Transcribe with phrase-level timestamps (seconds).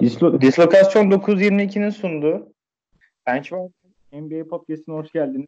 [0.00, 2.52] Dislo Dislokasyon 922'nin sunduğu
[3.26, 3.72] Benchmark
[4.12, 5.46] NBA Podcast'ine hoş geldiniz.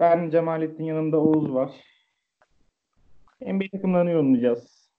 [0.00, 1.70] Ben Cemalettin yanımda Oğuz var.
[3.40, 4.90] NBA takımlarını yorumlayacağız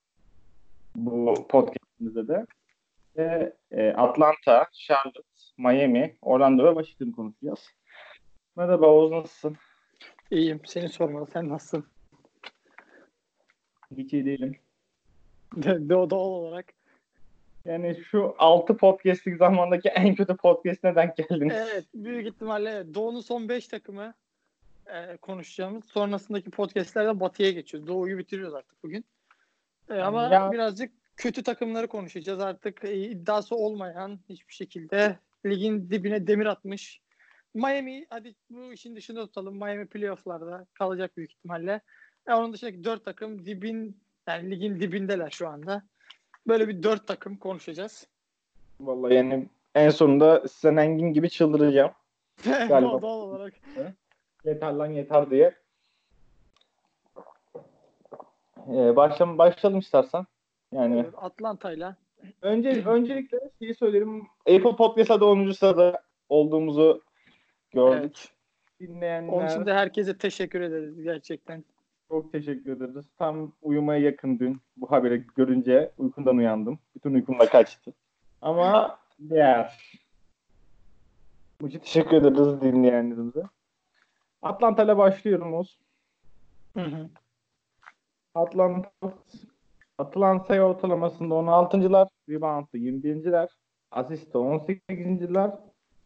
[0.96, 2.46] bu podcast'imizde de.
[3.18, 5.20] Ve e, Atlanta, Charlotte,
[5.58, 7.70] Miami, Orlando ve Washington konuşacağız.
[8.56, 9.58] Merhaba Oğuz nasılsın?
[10.32, 10.62] İyiyim.
[10.66, 11.28] Seni sormalı.
[11.34, 11.86] Sen nasılsın?
[13.98, 14.60] Hiç iyi değilim.
[15.90, 16.66] Doğal olarak.
[17.66, 21.54] Yani şu 6 podcastlik zamandaki en kötü podcast'ine denk geldiniz.
[21.58, 21.86] Evet.
[21.94, 24.14] Büyük ihtimalle Doğu'nun son 5 takımı
[24.88, 25.86] e, konuşacağımız.
[25.86, 27.88] Sonrasındaki podcastlerde Batı'ya geçiyoruz.
[27.88, 29.06] Doğu'yu bitiriyoruz artık bugün.
[29.90, 32.40] E, ama Ya- birazcık kötü takımları konuşacağız.
[32.40, 37.02] Artık e, iddiası olmayan hiçbir şekilde ligin dibine demir atmış.
[37.54, 39.56] Miami hadi bu işin dışında tutalım.
[39.56, 41.82] Miami playoff'larda kalacak büyük ihtimalle.
[42.28, 45.84] E, onun dışındaki 4 takım dibin yani ligin dibindeler şu anda.
[46.48, 48.08] Böyle bir 4 takım konuşacağız.
[48.80, 51.92] Vallahi yani en sonunda Sinan Engin gibi çıldıracağım.
[52.44, 53.02] Galiba.
[53.02, 53.54] Doğal olarak.
[54.46, 55.56] Yeter lan yeter diye.
[58.68, 60.26] Ee, başlam başlayalım istersen.
[60.72, 61.96] Yani Atlanta'yla.
[62.42, 64.28] önce öncelikle şeyi söylerim.
[64.40, 65.52] Apple Podcast'ta 10.
[65.52, 67.02] sırada olduğumuzu
[67.74, 68.00] gördük.
[68.02, 68.30] Evet.
[68.80, 71.64] Dinleyenler Onun için de herkese teşekkür ederiz gerçekten.
[72.14, 73.06] Çok teşekkür ederiz.
[73.18, 76.80] Tam uyumaya yakın dün bu haberi görünce uykundan uyandım.
[76.96, 77.94] Bütün uykum da kaçtı.
[78.42, 80.00] Ama değer.
[81.68, 83.44] İçin teşekkür ederiz dinleyenlerimize.
[84.42, 85.80] Atlanta ile başlıyorum Oğuz.
[86.78, 87.10] Hı hı.
[88.36, 88.92] Atlanta
[89.98, 93.50] atılan sayı ortalamasında 16.lar, rebound'da 21.ler,
[93.92, 95.52] asiste 18.ler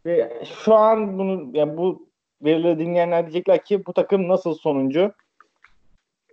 [0.06, 2.10] ve şu an bunu yani bu
[2.42, 5.14] verileri dinleyenler diyecekler ki bu takım nasıl sonuncu?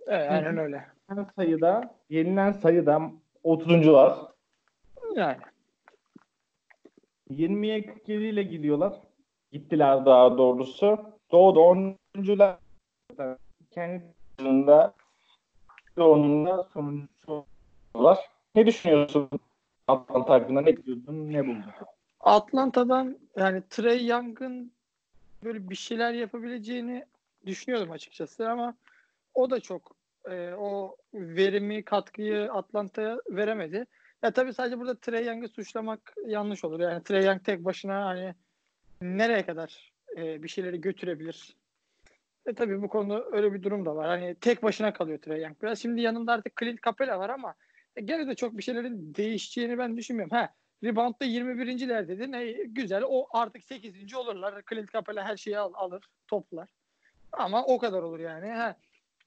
[0.07, 0.85] Evet, aynen öyle.
[1.09, 3.11] Yenilen sayıda, yenilen sayıda
[3.43, 4.17] 30'uncular.
[5.15, 5.37] Yani.
[7.29, 8.93] 20'ye 47 ile gidiyorlar.
[9.51, 10.99] Gittiler daha doğrusu.
[11.31, 12.55] Doğu'da 10'uncular.
[13.71, 14.03] Kendi
[14.39, 14.93] yılında
[15.97, 17.45] Doğu'nun da sonuncusu
[17.93, 18.19] oldular.
[18.55, 19.29] Ne düşünüyorsun
[19.87, 20.61] Atlanta hakkında?
[20.61, 21.33] Ne diyordun?
[21.33, 21.63] Ne buldun?
[22.19, 24.71] Atlanta'dan yani Trey Young'ın
[25.43, 27.05] böyle bir şeyler yapabileceğini
[27.45, 28.75] düşünüyordum açıkçası ama
[29.35, 29.95] o da çok
[30.29, 33.85] e, o verimi, katkıyı Atlanta'ya veremedi.
[34.23, 36.79] Ya tabii sadece burada Trey Young'ı suçlamak yanlış olur.
[36.79, 38.35] Yani Trey Young tek başına hani
[39.01, 41.55] nereye kadar e, bir şeyleri götürebilir?
[42.45, 44.07] E tabii bu konuda öyle bir durum da var.
[44.07, 45.61] Hani tek başına kalıyor Trey Young.
[45.61, 47.55] Biraz şimdi yanında artık Clint Capela var ama
[47.95, 50.37] e, gene de çok bir şeylerin değişeceğini ben düşünmüyorum.
[50.37, 50.49] Ha
[50.83, 52.33] Rebound'da 21.ler dedin.
[52.33, 53.03] E, güzel.
[53.07, 54.15] O artık 8.
[54.15, 54.61] olurlar.
[54.69, 56.69] Clint Capela her şeyi al, alır, toplar.
[57.31, 58.51] Ama o kadar olur yani.
[58.51, 58.77] Ha,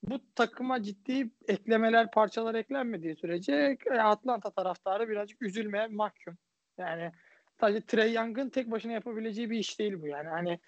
[0.02, 6.38] bu takıma ciddi eklemeler, parçalar eklenmediği sürece e, Atlanta taraftarı birazcık üzülmeye mahkum.
[6.78, 7.12] Yani
[7.60, 10.28] sadece Trey Young'ın tek başına yapabileceği bir iş değil bu yani.
[10.28, 10.58] Hani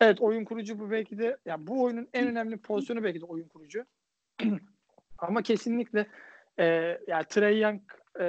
[0.00, 3.48] evet oyun kurucu bu belki de ya bu oyunun en önemli pozisyonu belki de oyun
[3.48, 3.84] kurucu.
[5.18, 6.06] Ama kesinlikle
[6.58, 6.64] e,
[7.06, 7.82] ya Trey Young
[8.20, 8.24] e,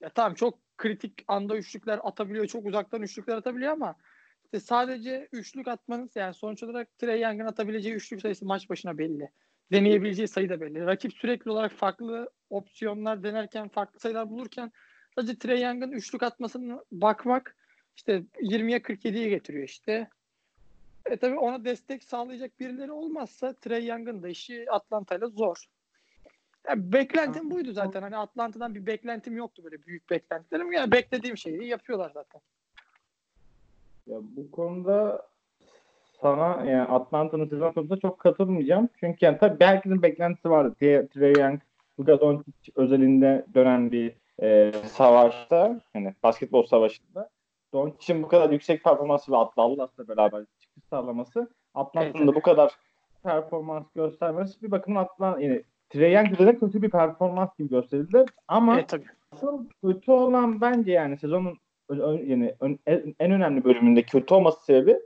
[0.00, 3.94] ya tamam çok kritik anda üçlükler atabiliyor, çok uzaktan üçlükler atabiliyor ama
[4.44, 9.30] işte sadece üçlük atmanız yani sonuç olarak Trey Young'ın atabileceği üçlük sayısı maç başına belli.
[9.72, 10.86] Deneyebileceği sayı da belli.
[10.86, 14.72] Rakip sürekli olarak farklı opsiyonlar denerken, farklı sayılar bulurken
[15.14, 17.56] sadece Trey Young'ın üçlük atmasını bakmak
[17.96, 20.08] işte 20'ye 47'ye getiriyor işte.
[21.06, 25.64] E tabii ona destek sağlayacak birileri olmazsa Trey Young'ın da işi Atlanta'yla zor.
[26.68, 28.02] Ya beklentim buydu zaten.
[28.02, 30.72] Hani Atlanta'dan bir beklentim yoktu böyle büyük beklentilerim.
[30.72, 32.40] Yani beklediğim şeyi yapıyorlar zaten.
[34.06, 35.29] Ya bu konuda
[36.22, 38.88] sana yani Atlanta'nın sezon konusunda çok katılmayacağım.
[39.00, 40.74] Çünkü yani tabii herkesin beklentisi vardı.
[41.14, 41.60] Trey Young,
[42.00, 47.30] Luka Doncic özelinde dönen bir e, savaşta, yani basketbol savaşında
[47.72, 52.34] Doncic'in bu kadar yüksek performansı ve Dallas'la beraber çıkış sağlaması Atlanta'nın da Evet.
[52.34, 52.72] bu kadar
[53.22, 58.24] performans göstermesi bir bakıma Atlanta yani Trey Young üzerinde kötü bir performans gibi gösterildi.
[58.48, 59.04] Ama E tabii.
[59.32, 61.58] Asıl kötü olan bence yani sezonun
[62.24, 62.54] yani
[63.18, 64.98] en önemli bölümünde kötü olması sebebi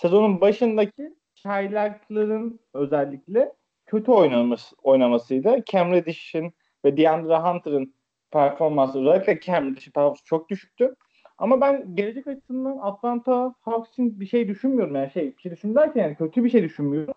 [0.00, 3.52] sezonun başındaki çaylakların özellikle
[3.86, 5.62] kötü oynaması, oynamasıydı.
[5.66, 6.52] Cam Reddish'in
[6.84, 7.94] ve DeAndre Hunter'ın
[8.30, 10.94] performansı özellikle Cam Reddish'in performansı çok düşüktü.
[11.38, 14.94] Ama ben gelecek açısından Atlanta Hawks'in bir şey düşünmüyorum.
[14.96, 17.14] Yani şey, bir şey düşün derken yani kötü bir şey düşünmüyorum.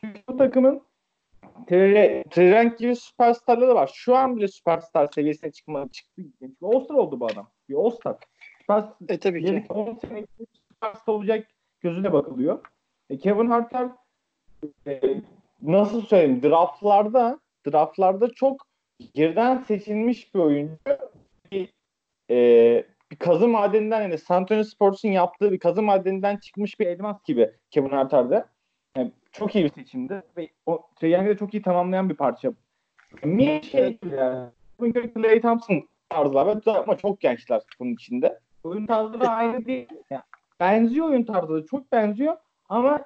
[0.00, 0.82] Çünkü bu takımın
[1.66, 3.90] Tre- Trent gibi süperstarları var.
[3.94, 6.22] Şu an bile süperstar seviyesine çıkma çıktı.
[6.62, 7.50] All-Star oldu bu adam.
[7.68, 8.16] Bir All-Star.
[8.60, 9.50] Süper, E tabii ki.
[9.50, 11.48] ileriki 10 sene içinde süperstar olacak
[11.86, 12.58] gözüyle bakılıyor.
[13.10, 13.88] E, Kevin Harter
[14.86, 15.00] e,
[15.62, 18.66] nasıl söyleyeyim draftlarda draftlarda çok
[19.14, 20.76] yerden seçilmiş bir oyuncu
[21.52, 21.72] bir,
[22.30, 27.22] e, bir kazı madeninden yani San Antonio Spurs'un yaptığı bir kazı madeninden çıkmış bir elmas
[27.24, 28.44] gibi Kevin Herter'de.
[28.96, 32.52] Yani çok iyi bir seçimdi ve o Young'ı da çok iyi tamamlayan bir parça.
[33.24, 34.50] Niye şey yani
[35.14, 38.38] Clay Thompson tarzlar ve ama çok gençler bunun içinde.
[38.64, 39.88] Oyun tarzları aynı değil.
[40.10, 40.22] Yani
[40.60, 42.36] benziyor oyun tarzları çok benziyor
[42.68, 43.04] ama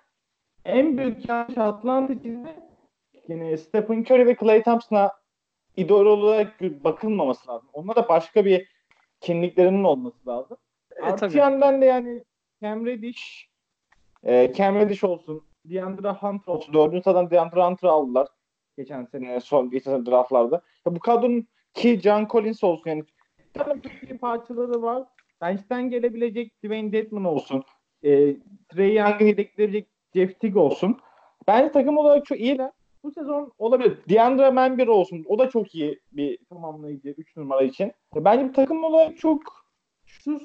[0.65, 2.57] en büyük yanlış Atlanta için de
[3.29, 5.13] yani Stephen Curry ve Clay Thompson'a
[5.77, 7.69] idol olarak bakılmaması lazım.
[7.73, 8.69] Onlara da başka bir
[9.21, 10.57] kimliklerinin olması lazım.
[10.97, 11.39] E, Artı tabii.
[11.39, 12.25] yandan da yani
[12.63, 13.49] Cam Reddish
[14.23, 16.75] e, Cam Reddish olsun DeAndre Hunter olsun.
[16.75, 18.29] Dördüncü sıradan DeAndre Hunter'ı aldılar.
[18.77, 20.63] Geçen sene son geçen sene draftlarda.
[20.87, 23.05] Ya bu kadronun ki John Collins olsun yani
[23.55, 23.81] tabii
[24.11, 25.03] iyi parçaları var.
[25.41, 27.65] Bench'ten gelebilecek Dwayne Dedman olsun.
[28.05, 28.37] E,
[28.69, 30.99] Trey Young'ı yedekleyebilecek Jeff Teague olsun.
[31.47, 32.71] Bence takım olarak çok iyiler.
[33.05, 33.99] Bu sezon olabilir.
[34.09, 35.25] DeAndre Member olsun.
[35.29, 37.93] O da çok iyi bir tamamlayıcı 3 numara için.
[38.15, 39.43] Bence bir takım olarak çok
[40.07, 40.41] şu,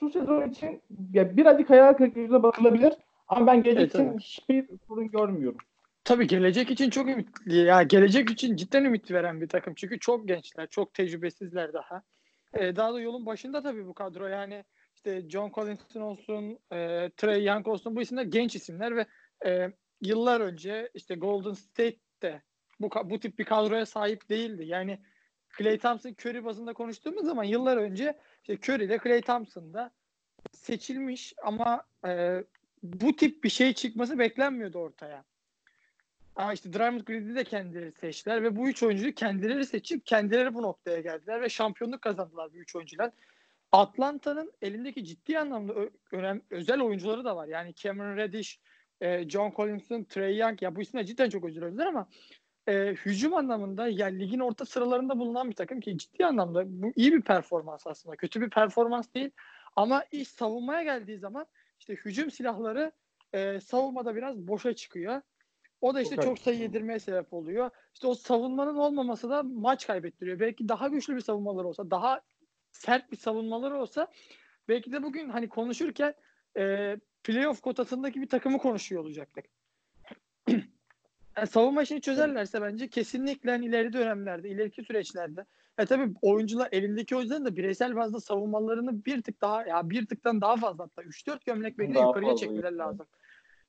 [0.00, 0.82] şu sezon için
[1.12, 2.92] ya birazcık hayal kırıklığına bakılabilir.
[3.28, 4.20] Ama ben gelecek evet, için evet.
[4.20, 5.58] hiçbir sorun görmüyorum.
[6.04, 7.56] Tabii gelecek için çok ümitli.
[7.56, 9.74] Ya gelecek için cidden ümit veren bir takım.
[9.74, 12.02] Çünkü çok gençler, çok tecrübesizler daha.
[12.54, 14.26] Ee, daha da yolun başında tabii bu kadro.
[14.26, 14.64] Yani
[14.94, 19.06] işte John Collinson olsun, e, Trey Young olsun bu isimler genç isimler ve
[19.46, 22.42] e, yıllar önce işte Golden State de
[22.80, 24.64] bu, bu tip bir kadroya sahip değildi.
[24.66, 24.98] Yani
[25.58, 29.90] Clay Thompson Curry bazında konuştuğumuz zaman yıllar önce işte Curry ile Clay Thompson da
[30.52, 32.44] seçilmiş ama e,
[32.82, 35.24] bu tip bir şey çıkması beklenmiyordu ortaya.
[36.36, 40.62] Aa işte Draymond Green'i de kendileri seçtiler ve bu üç oyuncuyu kendileri seçip kendileri bu
[40.62, 43.10] noktaya geldiler ve şampiyonluk kazandılar bu üç oyuncular.
[43.72, 47.48] Atlanta'nın elindeki ciddi anlamda ö- önem özel oyuncuları da var.
[47.48, 48.60] Yani Cameron Reddish,
[49.00, 52.08] e, John Collinson, Trey Young ya bu isimler cidden çok özel oyuncular ama
[52.68, 52.72] e,
[53.06, 57.22] hücum anlamında yani ligin orta sıralarında bulunan bir takım ki ciddi anlamda bu iyi bir
[57.22, 58.16] performans aslında.
[58.16, 59.30] Kötü bir performans değil
[59.76, 61.46] ama iş savunmaya geldiği zaman
[61.78, 62.92] işte hücum silahları
[63.32, 65.22] e, savunmada biraz boşa çıkıyor.
[65.80, 67.70] O da işte çok, çok sayı yedirmeye sebep oluyor.
[67.94, 70.40] İşte o savunmanın olmaması da maç kaybettiriyor.
[70.40, 72.20] Belki daha güçlü bir savunmalar olsa, daha
[72.72, 74.06] sert bir savunmaları olsa
[74.68, 76.14] belki de bugün hani konuşurken
[76.56, 79.44] e, playoff kotasındaki bir takımı konuşuyor olacaktık.
[81.36, 85.44] yani savunma işini çözerlerse bence kesinlikle hani ileri dönemlerde, ileriki süreçlerde
[85.78, 90.40] e tabii oyuncular elindeki oyuncuların da bireysel bazda savunmalarını bir tık daha ya bir tıktan
[90.40, 93.06] daha fazla hatta 3-4 gömlek belki yukarıya çekmeleri lazım.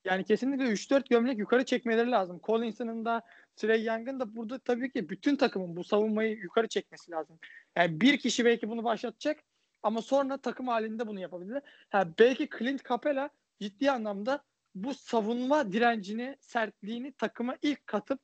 [0.06, 2.40] Yani kesinlikle 3-4 gömlek yukarı çekmeleri lazım.
[2.44, 3.22] Collinson'ın da
[3.56, 7.40] Trey Young'ın da burada tabii ki bütün takımın bu savunmayı yukarı çekmesi lazım.
[7.76, 9.44] Yani bir kişi belki bunu başlatacak
[9.84, 11.62] ama sonra takım halinde bunu yapabilir.
[11.90, 14.44] Ha, belki Clint Capela ciddi anlamda
[14.76, 18.20] bu savunma direncini, sertliğini takıma ilk katıp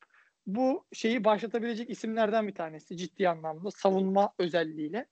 [0.47, 5.05] bu şeyi başlatabilecek isimlerden bir tanesi ciddi anlamda savunma özelliğiyle.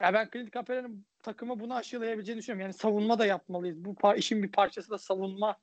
[0.00, 2.62] Ya ben Clint Capela'nın takımı bunu aşılayabileceğini düşünüyorum.
[2.62, 3.84] Yani savunma da yapmalıyız.
[3.84, 5.56] Bu par- işin bir parçası da savunma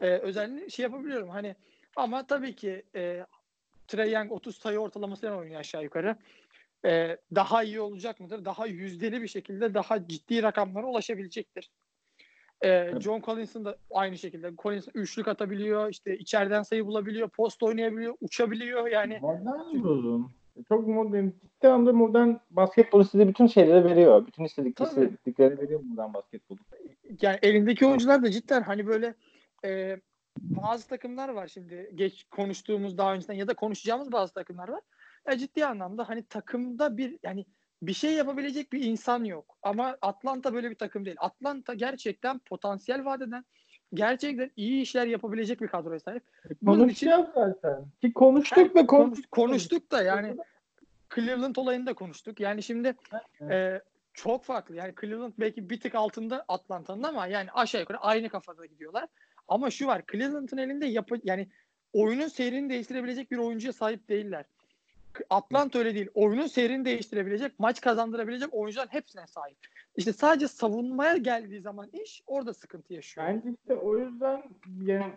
[0.00, 1.28] e, özelliğini şey yapabiliyorum.
[1.28, 1.54] Hani
[1.96, 3.26] ama tabii ki e,
[3.88, 6.16] Trey Young 30 sayı ortalamasıyla oynuyor aşağı yukarı.
[6.84, 8.44] E, daha iyi olacak mıdır?
[8.44, 11.70] Daha yüzdeli bir şekilde daha ciddi rakamlara ulaşabilecektir.
[12.64, 14.52] E, John Collinson da aynı şekilde.
[14.58, 19.18] Collinson üçlük atabiliyor, işte içeriden sayı bulabiliyor, post oynayabiliyor, uçabiliyor yani.
[19.22, 20.32] Modern buldum.
[20.68, 24.26] Çok modern, ciddi anlamda modern basketbol size bütün şeyleri veriyor.
[24.26, 26.58] Bütün istedikleri, istedikleri veriyor modern basketbolu.
[27.20, 29.14] Yani elindeki oyuncular da cidden hani böyle
[29.66, 30.00] e,
[30.40, 34.80] bazı takımlar var şimdi geç konuştuğumuz daha önceden ya da konuşacağımız bazı takımlar var.
[35.26, 37.44] Ya ciddi anlamda hani takımda bir yani
[37.82, 39.58] bir şey yapabilecek bir insan yok.
[39.62, 41.16] Ama Atlanta böyle bir takım değil.
[41.20, 43.44] Atlanta gerçekten potansiyel vadeden
[43.94, 46.22] gerçekten iyi işler yapabilecek bir kadroya sahip.
[46.62, 47.86] Bunun için zaten.
[48.00, 49.30] Ki konuştuk ve konuştuk.
[49.30, 50.36] konuştuk da yani
[51.14, 52.40] Cleveland olayını da konuştuk.
[52.40, 52.94] Yani şimdi
[53.40, 53.52] evet.
[53.52, 53.82] e,
[54.14, 54.76] çok farklı.
[54.76, 59.08] Yani Cleveland belki bir tık altında Atlanta'nın ama yani aşağı yukarı aynı kafada gidiyorlar.
[59.48, 61.48] Ama şu var Cleveland'ın elinde yapı yani
[61.92, 64.44] oyunun seyrini değiştirebilecek bir oyuncuya sahip değiller.
[65.30, 66.08] Atlanta öyle değil.
[66.14, 69.56] Oyunun seyrini değiştirebilecek, maç kazandırabilecek oyuncuların hepsine sahip.
[69.96, 73.26] İşte sadece savunmaya geldiği zaman iş orada sıkıntı yaşıyor.
[73.26, 74.42] Bence işte o yüzden
[74.82, 75.12] yani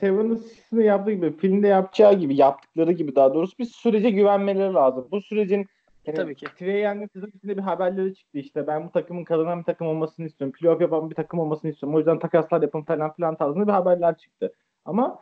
[0.00, 0.42] Seven'ın
[0.72, 5.08] yaptığı gibi filmde yapacağı gibi yaptıkları gibi daha doğrusu bir sürece güvenmeleri lazım.
[5.10, 5.66] Bu sürecin
[6.06, 6.46] yani Tabii ki.
[6.58, 8.66] Trey Young'ın sezon içinde bir haberleri çıktı işte.
[8.66, 10.52] Ben bu takımın kazanan bir takım olmasını istiyorum.
[10.60, 11.96] Playoff yapan bir takım olmasını istiyorum.
[11.96, 14.52] O yüzden takaslar yapın falan filan tarzında bir haberler çıktı.
[14.84, 15.18] Ama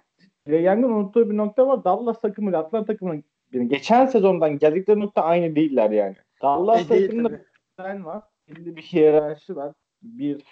[0.46, 1.84] Trey Young'ın unuttuğu bir nokta var.
[1.84, 6.16] Dallas takımı Atlanta takımının yani geçen sezondan geldikleri nokta aynı değiller yani.
[6.42, 7.40] Dallas e, takımında bir
[7.78, 8.22] sen var.
[8.48, 9.72] Elinde bir hiyerarşi var.
[10.02, 10.42] Bir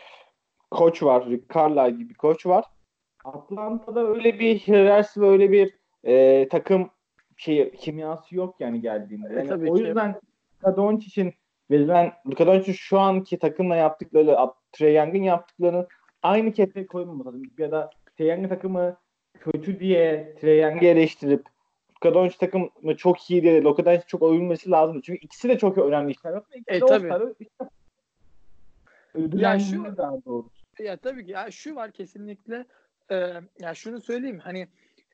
[0.70, 1.26] koç var.
[1.26, 2.64] Rick Carlisle gibi bir koç var.
[3.24, 5.74] Atlanta'da öyle bir hiyerarşi ve öyle bir
[6.04, 6.90] e, takım
[7.42, 9.28] şey kimyası yok yani geldiğinde.
[9.34, 9.82] E, Yani tabii o ki.
[9.82, 10.20] yüzden
[10.56, 11.34] Luka Doncic'in
[11.70, 14.36] verilen Luka Doncic'in şu anki takımla yaptıkları
[14.72, 15.86] Trey Young'ın yaptıklarını
[16.22, 17.42] aynı kefeye koymaması lazım.
[17.58, 18.96] Ya da Trey Young'ın takımı
[19.40, 21.44] kötü diye Trey Young'ı eleştirip
[21.96, 25.00] Luka Doncic takımı çok iyi diye Luka Doncic çok övülmesi lazım.
[25.00, 26.60] Çünkü ikisi de çok önemli işler yapıyor.
[26.60, 27.34] İkisi E, de tabii.
[27.40, 30.50] İşte Ya şu- daha doğrusu.
[30.78, 32.64] Ya tabii ki ya şu var kesinlikle
[33.10, 33.16] e,
[33.60, 34.68] ya şunu söyleyeyim hani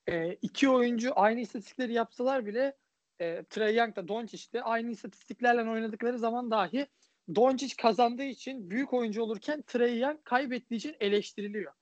[0.09, 2.77] e, iki oyuncu aynı istatistikleri yapsalar bile
[3.21, 6.87] e, Trey Young da Doncic de aynı istatistiklerle oynadıkları zaman dahi
[7.35, 11.73] Doncic kazandığı için büyük oyuncu olurken Trey Young kaybettiği için eleştiriliyor.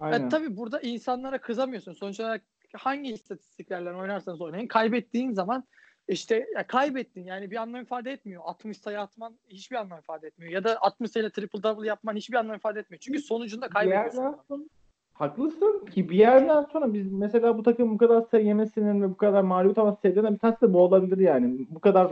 [0.00, 0.20] Aynen.
[0.20, 1.92] Ya tabii burada insanlara kızamıyorsun.
[1.92, 2.42] Sonuç olarak
[2.74, 5.64] hangi istatistiklerle oynarsanız oynayın kaybettiğin zaman
[6.08, 8.42] işte ya kaybettin yani bir anlam ifade etmiyor.
[8.44, 10.52] 60 sayı atman hiçbir anlam ifade etmiyor.
[10.52, 13.00] Ya da 60 sayıyla triple double yapman hiçbir anlam ifade etmiyor.
[13.00, 14.70] Çünkü sonucunda kaybediyorsun.
[15.18, 19.16] Haklısın ki bir yerden sonra biz mesela bu takım bu kadar sayı yemesinin ve bu
[19.16, 21.66] kadar mağlubiyet alması sebeplerinden bir tanesi de bu olabilir yani.
[21.70, 22.08] Bu kadar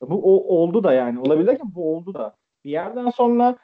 [0.00, 1.20] bu o, oldu da yani.
[1.20, 2.36] Olabilir derken bu oldu da.
[2.64, 3.56] Bir yerden sonra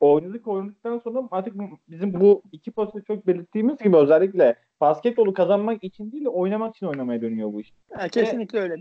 [0.00, 1.54] oynadık oynadıktan sonra artık
[1.88, 6.86] bizim bu iki pozisyonu çok belirttiğimiz gibi özellikle basketbolu kazanmak için değil de oynamak için
[6.86, 7.72] oynamaya dönüyor bu iş.
[7.90, 8.76] Ya kesinlikle öyle.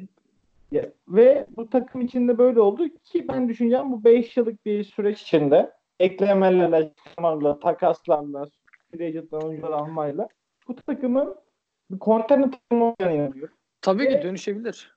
[0.71, 5.21] Ya, ve bu takım içinde böyle oldu ki ben düşüneceğim bu 5 yıllık bir süreç
[5.21, 6.91] içinde eklemelerle,
[7.61, 8.47] takaslarla,
[8.91, 10.27] free agent'la, oyuncular almayla
[10.67, 11.35] bu takımın
[11.91, 13.55] bir kontender takımı olacağına inanıyorum.
[13.81, 14.95] Tabii ki Ve- dönüşebilir.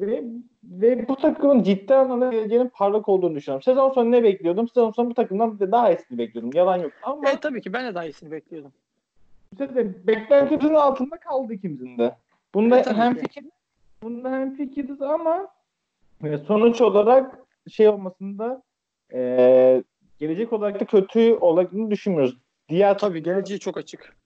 [0.00, 0.22] Ve,
[0.64, 3.62] ve bu takımın ciddi anlamda geleceğinin parlak olduğunu düşünüyorum.
[3.62, 4.68] Sezon sonu ne bekliyordum?
[4.68, 6.50] Sezon sonu bu takımdan de daha iyisini bekliyordum.
[6.54, 6.92] Yalan yok.
[7.02, 8.72] Ama E tabii ki ben de daha iyisini bekliyordum.
[9.52, 12.16] bu sefer beklentimizin altında kaldı ikimizin de.
[12.54, 13.20] Bunda E, hem ki.
[13.20, 13.44] fikir
[14.02, 15.48] bunda hem fikiriz ama
[16.24, 17.38] e, sonuç olarak
[17.70, 18.62] şey olmasında
[19.12, 19.82] e,
[20.18, 22.36] gelecek olarak da kötü olacağını düşünmüyoruz.
[22.70, 24.16] Diğer Tabii geleceği çok açık.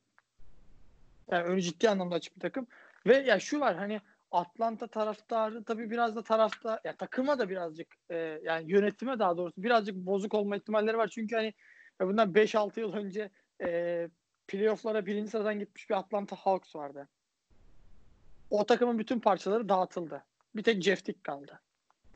[1.31, 2.67] Yani önü ciddi anlamda açık bir takım.
[3.07, 7.89] Ve ya şu var hani Atlanta taraftarı tabii biraz da tarafta ya takıma da birazcık
[8.11, 11.09] e, yani yönetime daha doğrusu birazcık bozuk olma ihtimalleri var.
[11.09, 11.55] Çünkü hani
[12.01, 13.31] ya bundan 5-6 yıl önce
[13.63, 14.09] e,
[14.49, 17.09] playoff'lara birinci sıradan gitmiş bir Atlanta Hawks vardı.
[18.51, 20.25] O takımın bütün parçaları dağıtıldı.
[20.57, 21.61] Bir tek Jeff Tick kaldı.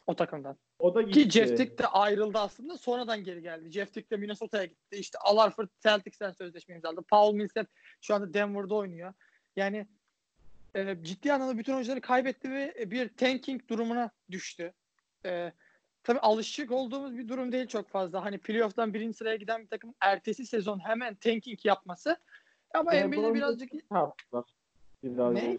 [0.07, 0.57] O takımdan.
[0.79, 1.23] O da gitti.
[1.23, 2.79] Ki Jeff Tick de ayrıldı aslında.
[2.79, 3.71] Sonradan geri geldi.
[3.71, 4.97] Jeff Tick de Minnesota'ya gitti.
[4.97, 7.03] İşte Al Horford Celtics'ten sözleşme imzaladı.
[7.03, 7.67] Paul Millsap
[8.01, 9.15] şu anda Denver'da oynuyor.
[9.57, 9.87] Yani
[10.75, 14.73] e, ciddi anlamda bütün oyuncuları kaybetti ve bir tanking durumuna düştü.
[15.27, 15.53] E,
[16.03, 18.25] tabii alışık olduğumuz bir durum değil çok fazla.
[18.25, 22.17] Hani playoff'tan birinci sıraya giden bir takım ertesi sezon hemen tanking yapması.
[22.75, 24.45] Ama NBA'de birazcık çarptılar.
[25.03, 25.59] Biraz Ne?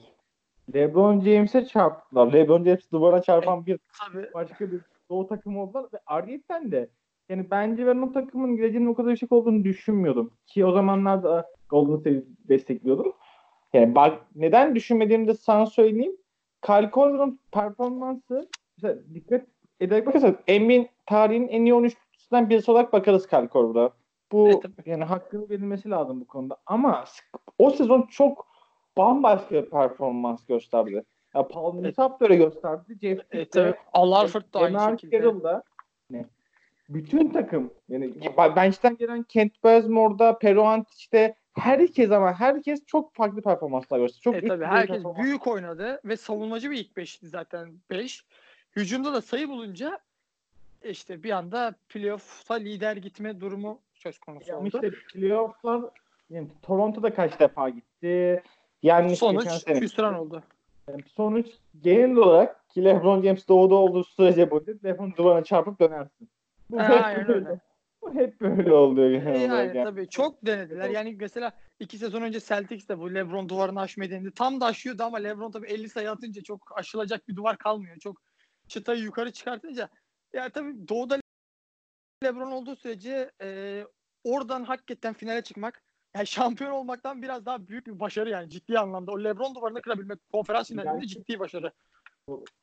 [0.74, 2.34] LeBron James'e çarptılar.
[2.34, 6.90] LeBron James duvara çarpan bir tabii başka bir doğu takımı oldular ve Arjet'ten de
[7.30, 10.34] yani bence ben o takımın geleceğinin o kadar yüksek olduğunu düşünmüyordum.
[10.48, 13.14] Ki o zamanlarda Golden State destekliyordum.
[13.74, 16.18] Yani bak neden düşünmediğimi de sana söyleyeyim.
[16.62, 19.46] Kyle Korver'ın performansı mesela dikkat
[19.80, 23.92] ederek bakarsanız NBA'in tarihinin en iyi 13'lüsünden birisi olarak bakarız Kyle Korver'a.
[24.32, 26.58] Bu Evet, yani hakkını verilmesi lazım bu konuda.
[26.66, 27.06] Ama
[27.58, 28.48] o sezon çok
[28.98, 31.04] bambaşka bir performans gösterdi.
[31.36, 32.98] Ya Paul Millsap da öyle gösterdi.
[33.02, 35.18] Jeff e, de- tabii Al Horford da aynı şekilde.
[35.18, 35.64] Carroll'da
[36.10, 36.26] ne?
[36.90, 38.14] Bütün takım yani
[38.56, 44.24] bench'ten gelen Kent Bazemore'da, Peruantic'te herkes ama herkes çok farklı performanslar gösterdi.
[44.24, 48.26] Çok E tabii herkes büyük oynadı ve savunmacı bir ilk beşti zaten 5.
[48.76, 50.00] Hücumda da sayı bulunca
[50.84, 54.68] işte bir anda playoff'a lider gitme durumu söz konusu Yani oldu.
[54.74, 55.82] işte playoff'lar
[56.30, 58.44] yani Toronto'da kaç defa gitti.
[58.84, 60.44] Yani Sonuç hüsran oldu.
[61.16, 61.48] Sonuç
[61.82, 66.30] genel olarak ki LeBron James doğuda olduğu sürece boyunca LeBron duvarına çarpıp dönersin.
[66.70, 67.50] Bu Ha, hep böyle.
[67.50, 67.60] öyle.
[68.02, 69.84] Bu hep böyle oluyor yani, yani.
[69.84, 70.90] tabii çok denediler.
[70.90, 74.32] Yani mesela iki sezon önce Celtics de bu LeBron duvarını aşmayı denedi.
[74.32, 77.98] Tam da aşıyordu ama LeBron tabii 50 sayı atınca çok aşılacak bir duvar kalmıyor.
[77.98, 78.22] Çok
[78.68, 79.90] çıtayı yukarı çıkartınca
[80.34, 81.20] ya tabii doğuda
[82.24, 83.84] LeBron olduğu sürece e,
[84.24, 85.84] oradan hakikaten finale çıkmak
[86.16, 89.12] yani şampiyon olmaktan biraz daha büyük bir başarı yani ciddi anlamda.
[89.12, 91.72] O LeBron duvarını kırabilmek konferans finalinde ciddi başarı.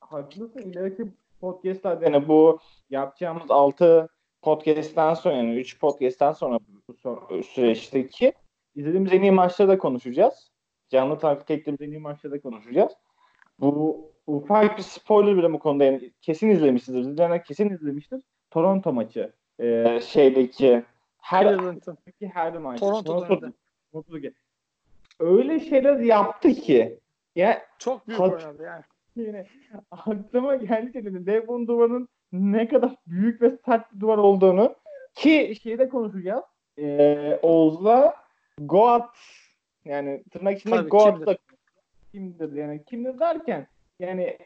[0.00, 0.60] Haklısın.
[0.60, 1.06] İleriki
[1.40, 2.58] podcastlerde yani bu
[2.90, 4.08] yapacağımız 6
[4.42, 8.32] podcast'ten sonra yani 3 podcast'ten sonra bu süreçteki
[8.74, 10.50] izlediğimiz en iyi maçları da konuşacağız.
[10.88, 12.92] Canlı takip ettiğimiz en iyi maçları da konuşacağız.
[13.58, 17.06] Bu ufak bir spoiler bile bu konuda yani kesin izlemişsiniz.
[17.06, 18.20] İzleyenler kesin izlemiştir.
[18.50, 19.32] Toronto maçı.
[19.60, 20.84] Ee, şeydeki
[21.26, 21.98] her Cleveland'ın.
[22.32, 22.80] her maç.
[22.80, 23.52] Toronto'da Toronto-
[23.92, 24.32] Toronto'daki.
[25.20, 26.98] Öyle şeyler yaptı ki
[27.36, 28.82] ya Çok büyük Hat- oynadı yani.
[29.16, 29.46] Yine
[29.90, 31.26] aklıma geldi dedim.
[31.26, 34.74] Devon duvarının ne kadar büyük ve sert bir duvar olduğunu
[35.14, 36.44] ki şeyde konuşacağız.
[36.78, 38.14] Ee, Oğuz'la
[38.60, 39.16] Goat
[39.84, 41.38] yani tırnak içinde Tabii, Goat kimdir?
[42.12, 43.66] kimdir yani kimdir derken
[44.00, 44.38] yani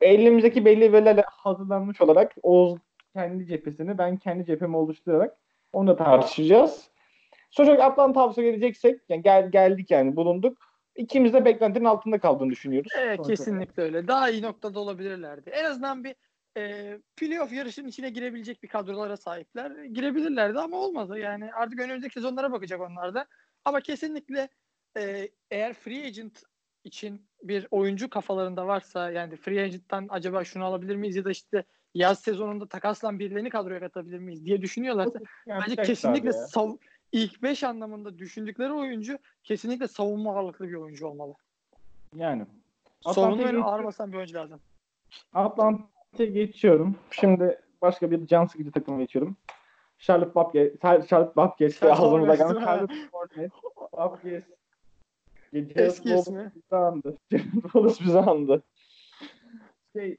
[0.00, 2.78] elimizdeki belli verilerle hazırlanmış olarak Oğuz
[3.12, 5.36] kendi cephesini ben kendi cephemi oluşturarak
[5.72, 6.90] onu da tartışacağız.
[7.50, 10.58] Sonuç olarak Atlanta Hawks'a geleceksek yani gel, geldik yani bulunduk.
[10.96, 12.92] İkimiz de beklentinin altında kaldığını düşünüyoruz.
[12.98, 14.08] Evet kesinlikle öyle.
[14.08, 15.50] Daha iyi noktada olabilirlerdi.
[15.50, 16.14] En azından bir
[16.56, 19.84] e, playoff yarışının içine girebilecek bir kadrolara sahipler.
[19.84, 21.18] Girebilirlerdi ama olmadı.
[21.18, 23.26] Yani artık önümüzdeki sezonlara bakacak onlar da.
[23.64, 24.48] Ama kesinlikle
[24.96, 26.42] e, eğer free agent
[26.84, 31.64] için bir oyuncu kafalarında varsa yani free agent'tan acaba şunu alabilir miyiz ya da işte
[31.94, 36.70] yaz sezonunda takaslan birilerini kadroya katabilir miyiz diye düşünüyorlarsa bence kesinlikle sav
[37.12, 41.34] ilk 5 anlamında düşündükleri oyuncu kesinlikle savunma ağırlıklı bir oyuncu olmalı.
[42.14, 42.46] Yani.
[43.00, 44.60] Savunma geç- ağır basan bir oyuncu lazım.
[45.34, 46.96] Atlanta'ya geçiyorum.
[47.10, 49.36] Şimdi başka bir can sıkıcı takıma geçiyorum.
[49.98, 51.08] Charlotte Bobcats.
[51.08, 51.80] Charlotte Bobcats.
[51.80, 52.88] Charlotte Bobcats, geldi.
[52.88, 53.10] değil mi?
[53.10, 53.50] Charlotte.
[53.92, 54.44] Bobcats.
[55.52, 56.52] Eski ismi.
[56.54, 57.16] Bizi andı.
[57.30, 58.62] Jared Wallace bizi andı.
[59.96, 60.16] Şey,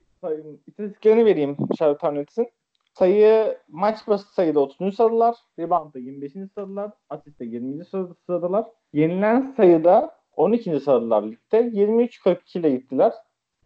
[0.68, 2.48] istatistiklerini vereyim Charlotte Hornets'in.
[2.94, 4.96] Sayı maç başı sayıda 30.
[4.96, 5.36] sıradalar.
[5.60, 6.32] Rebound'da 25.
[6.54, 6.92] sıradalar.
[7.10, 7.86] Asist'te 20.
[7.86, 8.66] sırada- sıradalar.
[8.94, 10.80] Yenilen sayıda 12.
[10.80, 11.62] sıradalar ligde.
[11.62, 13.14] 23-42 ile gittiler.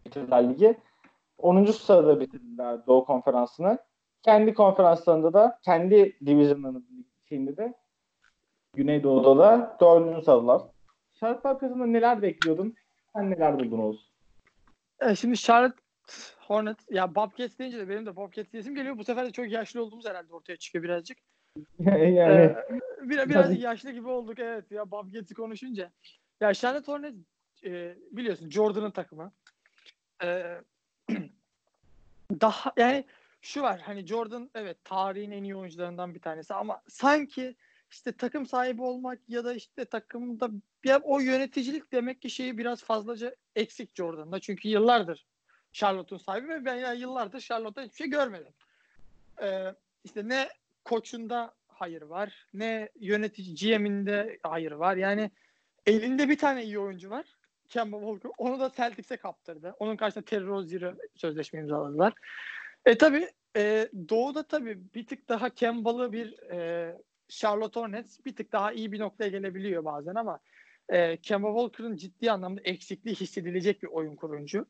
[0.06, 0.76] Bitirdiler ligi.
[1.38, 1.72] 10.
[1.72, 3.78] sırada bitirdiler Doğu Konferansı'nı.
[4.22, 7.74] Kendi konferanslarında da kendi divizyonlarının şeyinde de
[8.74, 10.24] Güneydoğu'da da 4.
[10.24, 10.62] sıradalar.
[11.14, 12.74] Charlotte arkasında neler bekliyordun?
[13.16, 14.10] Sen neler buldun Oğuz?
[15.20, 15.76] Şimdi Charlotte
[16.38, 18.98] Hornet ya Bobcats deyince de benim de Bobcats diyesim geliyor.
[18.98, 21.18] Bu sefer de çok yaşlı olduğumuz herhalde ortaya çıkıyor birazcık.
[21.78, 22.56] yani Ee,
[23.02, 25.92] biraz, biraz yaşlı gibi olduk evet ya Bobcats'i konuşunca.
[26.40, 27.16] Ya Charlotte Hornets
[27.64, 29.32] e, biliyorsun Jordan'ın takımı.
[30.22, 30.54] E,
[32.40, 33.04] daha yani
[33.42, 37.56] şu var hani Jordan evet tarihin en iyi oyuncularından bir tanesi ama sanki
[37.90, 40.50] işte takım sahibi olmak ya da işte takımda
[40.84, 44.40] bir o yöneticilik demek ki şeyi biraz fazlaca eksik Jordan'da.
[44.40, 45.26] Çünkü yıllardır
[45.74, 48.52] Charlotte'un sahibi ve ben yani yıllardır Charlotte'da hiçbir şey görmedim.
[49.42, 50.48] Ee, işte ne
[50.84, 54.96] koçunda hayır var, ne yönetici GM'inde hayır var.
[54.96, 55.30] Yani
[55.86, 57.26] elinde bir tane iyi oyuncu var.
[57.68, 58.30] Kemba Walker.
[58.38, 59.74] Onu da Celtics'e kaptırdı.
[59.78, 62.12] Onun karşısında Terry Rozier'ı sözleşme imzaladılar.
[62.86, 68.52] E tabi e, Doğu'da tabi bir tık daha Kemba'lı bir e, Charlotte Hornets bir tık
[68.52, 70.40] daha iyi bir noktaya gelebiliyor bazen ama
[70.88, 74.66] e, Kemba Walker'ın ciddi anlamda eksikliği hissedilecek bir oyun kurucu.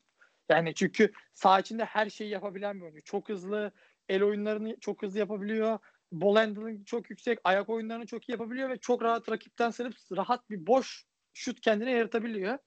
[0.49, 3.01] Yani çünkü saha içinde her şeyi yapabilen bir oyuncu.
[3.03, 3.71] Çok hızlı,
[4.09, 5.79] el oyunlarını çok hızlı yapabiliyor.
[6.11, 10.49] Ball handling çok yüksek, ayak oyunlarını çok iyi yapabiliyor ve çok rahat rakipten sırıp rahat
[10.49, 12.57] bir boş şut kendine yaratabiliyor.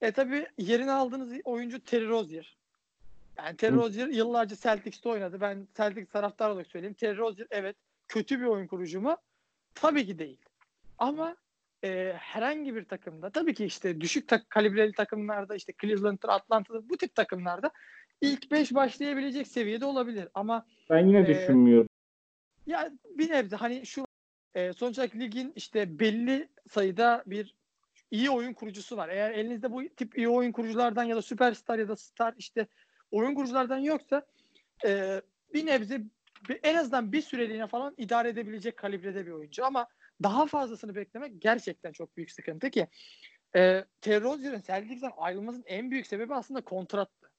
[0.00, 2.56] E tabi yerini aldığınız oyuncu Terry Rozier.
[3.38, 3.76] Yani Terry.
[3.76, 5.40] Rozier yıllarca Celtics'te oynadı.
[5.40, 6.94] Ben Celtics taraftarı olarak söyleyeyim.
[6.94, 7.76] Terry Rozier evet
[8.08, 9.16] kötü bir oyun kurucu mu?
[9.74, 10.38] Tabii ki değil.
[10.98, 11.36] Ama
[11.84, 16.96] e, herhangi bir takımda tabii ki işte düşük tak kalibreli takımlarda işte Cleveland'dır, Atlanta'dır bu
[16.96, 17.70] tip takımlarda
[18.20, 20.28] ilk 5 başlayabilecek seviyede olabilir.
[20.34, 21.88] Ama Ben yine Ee, düşünmüyorum.
[22.66, 24.06] ya bir nebze hani şu
[24.54, 27.54] e, sonuç olarak ligin işte belli sayıda bir
[28.10, 29.08] iyi oyun kurucusu var.
[29.08, 32.66] Eğer elinizde bu tip iyi oyun kuruculardan ya da süperstar ya da star işte
[33.10, 34.26] oyun kuruculardan yoksa
[34.86, 35.20] e,
[35.54, 36.00] bir nebze
[36.62, 39.86] en azından bir süreliğine falan idare edebilecek kalibrede bir oyuncu ama
[40.22, 42.86] daha fazlasını beklemek gerçekten çok büyük sıkıntı ki
[43.56, 47.30] e, Terry Rozier'in Celtics'ten ayrılmasının en büyük sebebi aslında kontrattı.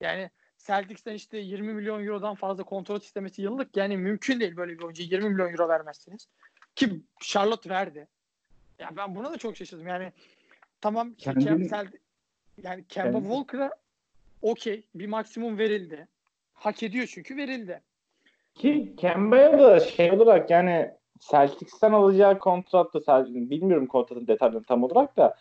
[0.00, 4.82] Yani Celtics'ten işte 20 milyon eurodan fazla kontrat istemesi yıllık yani mümkün değil böyle bir
[4.82, 6.28] oyuncu 20 milyon euro vermezsiniz.
[6.74, 8.08] Ki Charlotte verdi.
[8.78, 9.86] Ya ben buna da çok şaşırdım.
[9.86, 10.12] Yani
[10.80, 11.98] tamam Kendini- Celt-
[12.62, 13.70] yani Kemba Kendini- Walker'a
[14.42, 16.08] okey bir maksimum verildi.
[16.54, 17.82] Hak ediyor çünkü verildi.
[18.54, 25.16] Ki Kemba'ya da şey olarak yani Celtics'ten alacağı kontratta Celtics'in bilmiyorum kontratın detaylarını tam olarak
[25.16, 25.34] da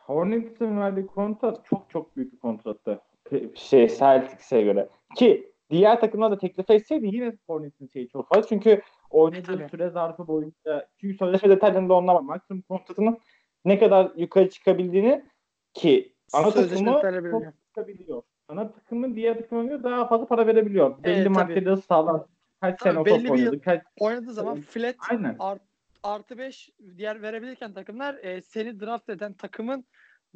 [0.00, 3.00] Hornets'in verdiği kontrat çok çok büyük bir kontrattı.
[3.54, 4.88] Şey Celtics'e göre.
[5.16, 8.48] Ki diğer takımlar da teklif etseydi yine Hornets'in şeyi çok fazla.
[8.48, 9.68] Çünkü oynadığı Tabii.
[9.68, 12.20] süre zarfı boyunca çünkü sözleşme detaylarında onlar.
[12.20, 13.18] Maksimum kontratının
[13.64, 15.24] ne kadar yukarı çıkabildiğini
[15.74, 18.22] ki ana Sözleşme takımı çok çıkabiliyor.
[18.48, 21.04] Ana takımın diğer takımına göre daha fazla para verebiliyor.
[21.04, 21.34] Belli Evet, tabii.
[21.34, 22.22] maddeleri sağlar.
[22.62, 23.60] Kaç Tabii, sene belli top bir oynadı.
[23.60, 23.82] Kaç...
[23.98, 25.36] Oynadığı zaman flat Aynen.
[25.38, 25.62] art,
[26.02, 29.84] artı 5 diğer verebilirken takımlar e, seni draft eden takımın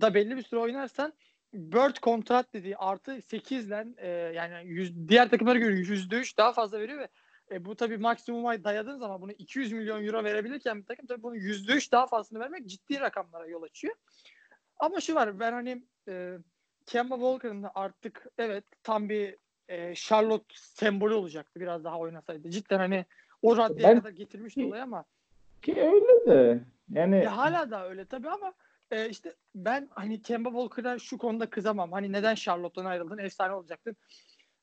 [0.01, 1.13] da belli bir süre oynarsan
[1.53, 6.81] Bird kontrat dediği artı 8 ile e, yani yüz, diğer takımlara göre %3 daha fazla
[6.81, 7.09] veriyor ve
[7.51, 11.37] e, bu tabii maksimuma dayadığın zaman bunu 200 milyon euro verebilirken bir takım tabii bunu
[11.37, 13.95] %3 daha fazlasını vermek ciddi rakamlara yol açıyor.
[14.79, 16.39] Ama şu var ben hani e,
[16.87, 19.37] Kemba Walker'ın da artık evet tam bir
[19.69, 22.51] e, Charlotte sembolü olacaktı biraz daha oynasaydı.
[22.51, 23.05] Cidden hani
[23.43, 25.05] o raddeye Ben- kadar getirmişti olayı ama
[25.63, 26.61] Ki öyle de.
[26.93, 28.55] Yani ya hala da öyle tabii ama
[28.91, 31.93] e, işte ben hani Kemba Walker'a şu konuda kızamam.
[31.93, 33.19] Hani neden Charlotte'dan ayrıldın?
[33.19, 33.97] Efsane olacaktın.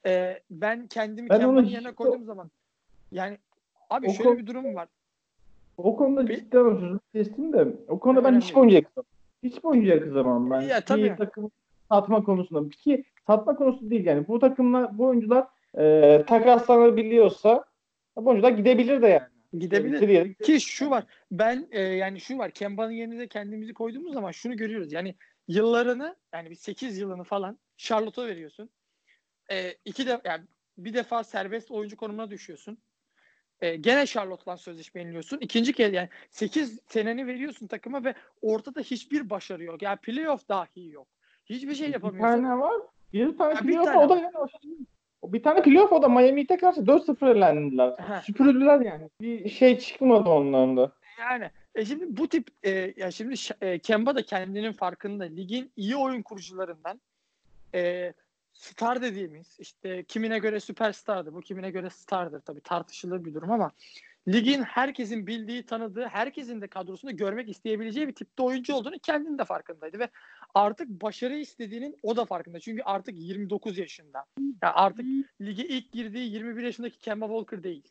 [0.05, 2.51] E, ben kendimi Ben Kemba'nın yerine hiç- koyduğum zaman
[3.11, 3.37] yani
[3.89, 4.87] abi O şöyle konu- bir durum var.
[5.77, 8.57] O konuda Bir- cidden sözünü kestim de o konuda ben Önemli hiç değil.
[8.59, 9.05] oyuncuya kızamam.
[9.43, 10.61] Hiç oyuncuya kızamam ben.
[10.61, 11.03] Ya, tabii.
[11.03, 11.51] Bir takım
[11.93, 12.69] satma konusunda.
[12.69, 14.27] Ki satma konusu değil yani.
[14.27, 17.65] Bu takımlar, bu oyuncular e, takaslanabiliyorsa
[18.17, 19.27] bu oyuncular gidebilir de yani.
[19.59, 20.09] Gidebilir.
[20.09, 21.03] Yere Ki şu var.
[21.31, 22.51] Ben e, yani şu var.
[22.51, 24.93] Kemba'nın yerine kendimizi koyduğumuz zaman şunu görüyoruz.
[24.93, 25.15] Yani
[25.47, 28.69] yıllarını yani bir 8 yılını falan Charlotte'a veriyorsun.
[29.51, 30.43] E, iki de yani
[30.77, 32.77] bir defa serbest oyuncu konumuna düşüyorsun.
[33.61, 35.37] E, gene Charlotte'la sözleşme yeniliyorsun.
[35.41, 39.81] İkinci kez yani 8 seneni veriyorsun takıma ve ortada hiçbir başarı yok.
[39.81, 41.07] Yani playoff dahi yok.
[41.45, 42.43] Hiçbir şey Bir yapamıyorsun.
[42.43, 42.73] tane var.
[43.13, 44.77] Bir tane Ya bir playoff tane o da yani o şey-
[45.23, 47.93] bir tane playoff o da Miami Heat'e karşı 4-0 elendiler.
[48.23, 49.09] Süpürüldüler yani.
[49.21, 50.91] Bir şey çıkmadı ondan da.
[51.19, 55.23] Yani e şimdi bu tip e, ya şimdi e, Kemba da kendinin farkında.
[55.23, 57.01] Ligin iyi oyun kurucularından
[57.75, 58.13] e,
[58.53, 61.33] star dediğimiz işte kimine göre süperstardır.
[61.33, 62.39] Bu kimine göre stardır.
[62.41, 63.71] Tabii tartışılır bir durum ama
[64.27, 69.45] ligin herkesin bildiği, tanıdığı, herkesin de kadrosunda görmek isteyebileceği bir tipte oyuncu olduğunu kendinin de
[69.45, 70.09] farkındaydı ve
[70.53, 72.59] artık başarı istediğinin o da farkında.
[72.59, 74.25] Çünkü artık 29 yaşında.
[74.61, 75.05] Ya artık
[75.41, 77.87] lige ilk girdiği 21 yaşındaki Kemba Walker değil.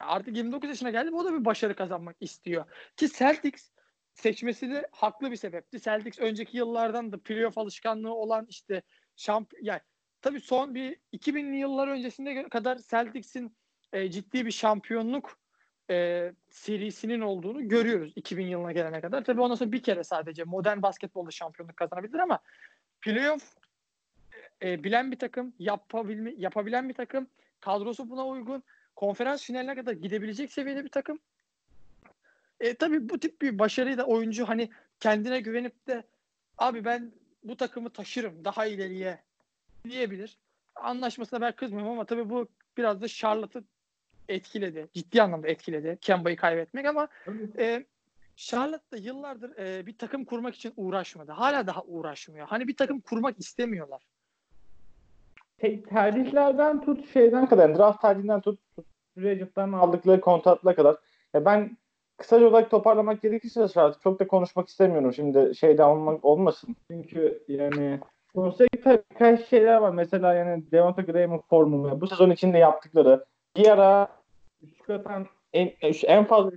[0.00, 2.64] Artık 29 yaşına geldi ve o da bir başarı kazanmak istiyor.
[2.96, 3.70] Ki Celtics
[4.14, 5.80] seçmesi de haklı bir sebepti.
[5.80, 8.82] Celtics önceki yıllardan da playoff alışkanlığı olan işte
[9.16, 9.80] şamp yani
[10.22, 13.56] tabii son bir 2000'li yıllar öncesinde kadar Celtics'in
[13.92, 15.43] e, ciddi bir şampiyonluk
[15.90, 19.24] e, serisinin olduğunu görüyoruz 2000 yılına gelene kadar.
[19.24, 22.38] Tabii ondan sonra bir kere sadece modern basketbolda şampiyonluk kazanabilir ama
[23.00, 23.54] playoff
[24.62, 27.26] e, bilen bir takım, yapabilme, yapabilen bir takım,
[27.60, 28.62] kadrosu buna uygun,
[28.96, 31.18] konferans finaline kadar gidebilecek seviyede bir takım.
[32.60, 34.70] E, tabii bu tip bir başarıyı da oyuncu hani
[35.00, 36.02] kendine güvenip de
[36.58, 37.12] abi ben
[37.44, 39.22] bu takımı taşırım daha ileriye
[39.84, 40.38] diyebilir.
[40.74, 43.64] Anlaşmasına ben kızmıyorum ama tabii bu biraz da Charlotte'ı
[44.28, 44.88] etkiledi.
[44.94, 45.98] Ciddi anlamda etkiledi.
[46.00, 47.08] Kemba'yı kaybetmek ama
[47.58, 47.84] e,
[48.36, 51.32] Charlotte da yıllardır e, bir takım kurmak için uğraşmadı.
[51.32, 52.46] Hala daha uğraşmıyor.
[52.46, 54.02] Hani bir takım kurmak istemiyorlar.
[55.58, 58.86] Te- tercihlerden tut şeyden kadar draft tercihinden tut, tut
[59.58, 60.96] aldıkları kontratla kadar.
[61.34, 61.76] Ya ben
[62.16, 66.76] kısaca olarak toparlamak gerekirse artık çok da konuşmak istemiyorum şimdi şeyde olmak olmasın.
[66.90, 68.00] Çünkü yani
[68.34, 69.90] konsepte birkaç şeyler var.
[69.90, 73.24] Mesela yani Devonta Graham'ın formu bu sezon içinde yaptıkları
[73.56, 74.08] bir ara
[74.62, 75.70] üçlük atan en,
[76.06, 76.50] en fazla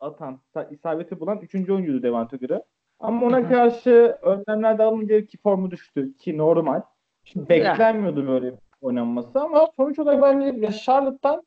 [0.00, 0.38] atan
[0.70, 2.62] isabeti bulan üçüncü oyuncuydu Devonta Graham.
[3.00, 3.48] Ama ona hı.
[3.48, 6.82] karşı önlemler de alınca ki formu düştü ki normal.
[7.24, 11.42] Şimdi beklenmiyordu böyle oynanması ama sonuç olarak bence ya Charlotte'dan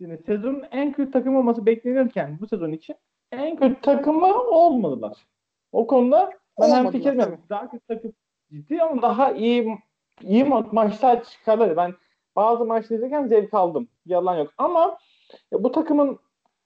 [0.00, 2.96] yani sezonun en kötü takım olması beklenirken bu sezon için
[3.32, 5.16] en kötü takımı olmadılar.
[5.72, 8.12] O konuda ben hem fikrim daha kötü takım
[8.50, 9.78] ciddi ama daha iyi
[10.22, 11.76] iyi ma- maçlar çıkarlar.
[11.76, 11.94] Ben
[12.36, 13.88] bazı maçları izlerken zevk aldım.
[14.06, 14.50] Yalan yok.
[14.58, 14.98] Ama
[15.52, 16.18] bu takımın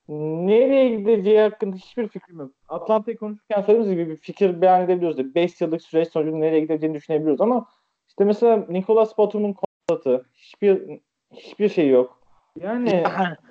[0.08, 2.50] nereye gideceği hakkında hiçbir fikrim yok.
[2.68, 5.34] Atlanta'yı konuşurken söylediğimiz gibi bir fikir beyan edebiliyoruz.
[5.34, 7.66] 5 yıllık süreç sonucunda nereye gideceğini düşünebiliyoruz ama
[8.08, 11.00] işte mesela Nicholas Batum'un kontratı hiçbir
[11.32, 12.18] hiçbir şey yok.
[12.60, 13.04] Yani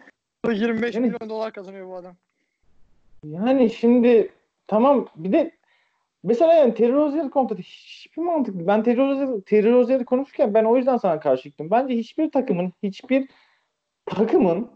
[0.54, 2.16] 25 Yani- milyon dolar kazanıyor bu adam.
[3.24, 4.32] yani şimdi
[4.68, 5.52] tamam bir de
[6.24, 8.68] mesela yani Terry Rozier kontratı hiçbir mantıklı.
[8.68, 11.68] Ben Terry Rozier, Terry Rozier'i konuşurken ben o yüzden sana karşı çıktım.
[11.72, 13.28] Bence hiçbir takımın hiçbir
[14.06, 14.68] takımın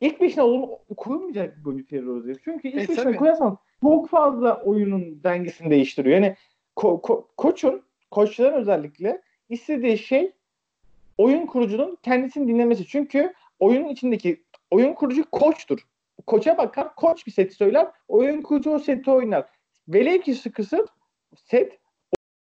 [0.00, 2.36] ilk beşine olur koymayacak bir oyuncu Terry Rozier.
[2.44, 3.16] Çünkü ilk E, beşine tabii.
[3.16, 6.14] koyarsan çok fazla oyunun dengesini değiştiriyor.
[6.14, 6.36] Yani
[6.76, 10.32] ko- ko- koçun, koçların özellikle istediği şey
[11.18, 12.86] oyun kurucunun kendisini dinlemesi.
[12.86, 15.86] Çünkü oyunun içindeki oyun kurucu koçtur.
[16.26, 19.44] Koça bakar, koç bir seti söyler, oyun kurucu o seti oynar.
[19.88, 20.86] Velev ki sıkısı
[21.34, 21.78] set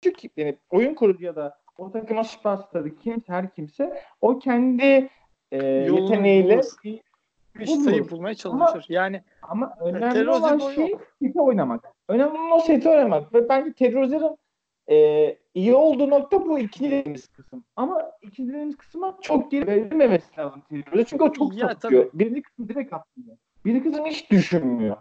[0.07, 5.09] oyuncu yani oyun kurucu ya da o takımın süperstarı kimse her kimse o kendi
[5.53, 6.65] e, Yolunu yeteneğiyle bulur.
[6.85, 7.03] bir-
[7.67, 8.87] sayı bulmaya çalışır.
[8.89, 11.03] Yani ama Terry önemli Rozier'in olan şey yok.
[11.23, 11.85] seti oynamak.
[12.09, 13.35] Önemli olan o seti oynamak.
[13.35, 14.37] Ve bence Terry Rozier'in
[14.91, 17.65] e, iyi olduğu nokta bu ikinci dediğimiz kısım.
[17.77, 21.05] Ama ikinci dediğimiz kısma çok geri verilmemesi lazım Terry Rozier.
[21.05, 22.11] Çünkü o çok Ya, satıyor.
[22.15, 23.37] Birinci kısmı direkt atlıyor.
[23.65, 24.97] Birinci kısmı hiç düşünmüyor.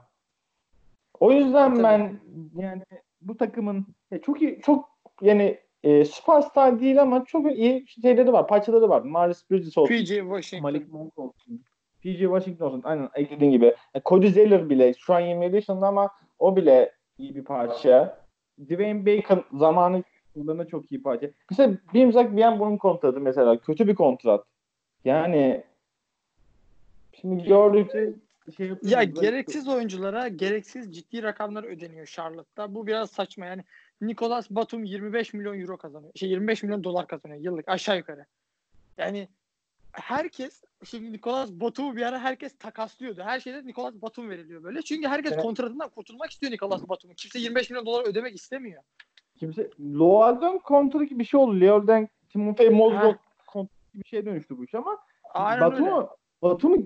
[1.19, 1.83] O yüzden Tabii.
[1.83, 2.19] ben
[2.55, 2.83] yani
[3.21, 4.89] bu takımın ya çok iyi çok
[5.21, 8.47] yani e, süperstar değil ama çok iyi şeyleri var.
[8.47, 9.01] Parçaları var.
[9.01, 9.95] Miles Bridges olsun.
[9.95, 10.61] PJ Washington.
[10.61, 11.63] Malik Monk olsun.
[12.01, 12.81] PJ Washington olsun.
[12.83, 13.75] Aynen eklediğin gibi.
[13.93, 18.25] E, Cody Zeller bile şu an 27 yaşında ama o bile iyi bir parça.
[18.59, 20.03] Dwayne Bacon zamanı
[20.35, 21.27] yıllarında çok iyi parça.
[21.49, 23.57] Mesela bir imzak bir bunun kontratı mesela.
[23.57, 24.45] Kötü bir kontrat.
[25.05, 25.63] Yani
[27.21, 28.13] şimdi gördükçe
[28.57, 32.75] şey Ya gereksiz oyunculara gereksiz ciddi rakamlar ödeniyor Charlotte'da.
[32.75, 33.63] Bu biraz saçma yani.
[34.01, 36.11] Nicolas Batum 25 milyon euro kazanıyor.
[36.15, 38.25] Şey 25 milyon dolar kazanıyor yıllık aşağı yukarı.
[38.97, 39.27] Yani
[39.91, 43.21] herkes şimdi Nicolas Batum'u bir ara herkes takaslıyordu.
[43.23, 44.81] Her şeyde Nicolas Batum veriliyor böyle.
[44.81, 45.43] Çünkü herkes Evet.
[45.43, 47.13] kontratından kurtulmak istiyor Nicolas Batum'u.
[47.13, 48.83] Kimse 25 milyon dolar ödemek istemiyor.
[49.37, 51.61] Kimse Loaldon kontratı gibi bir şey oldu.
[51.61, 53.13] Leolden Timofey Mozgov
[53.47, 54.97] kontratı gibi bir şeye dönüştü bu iş ama
[55.33, 55.75] Aynen öyle.
[55.75, 56.09] Batum'u
[56.41, 56.83] Batum'u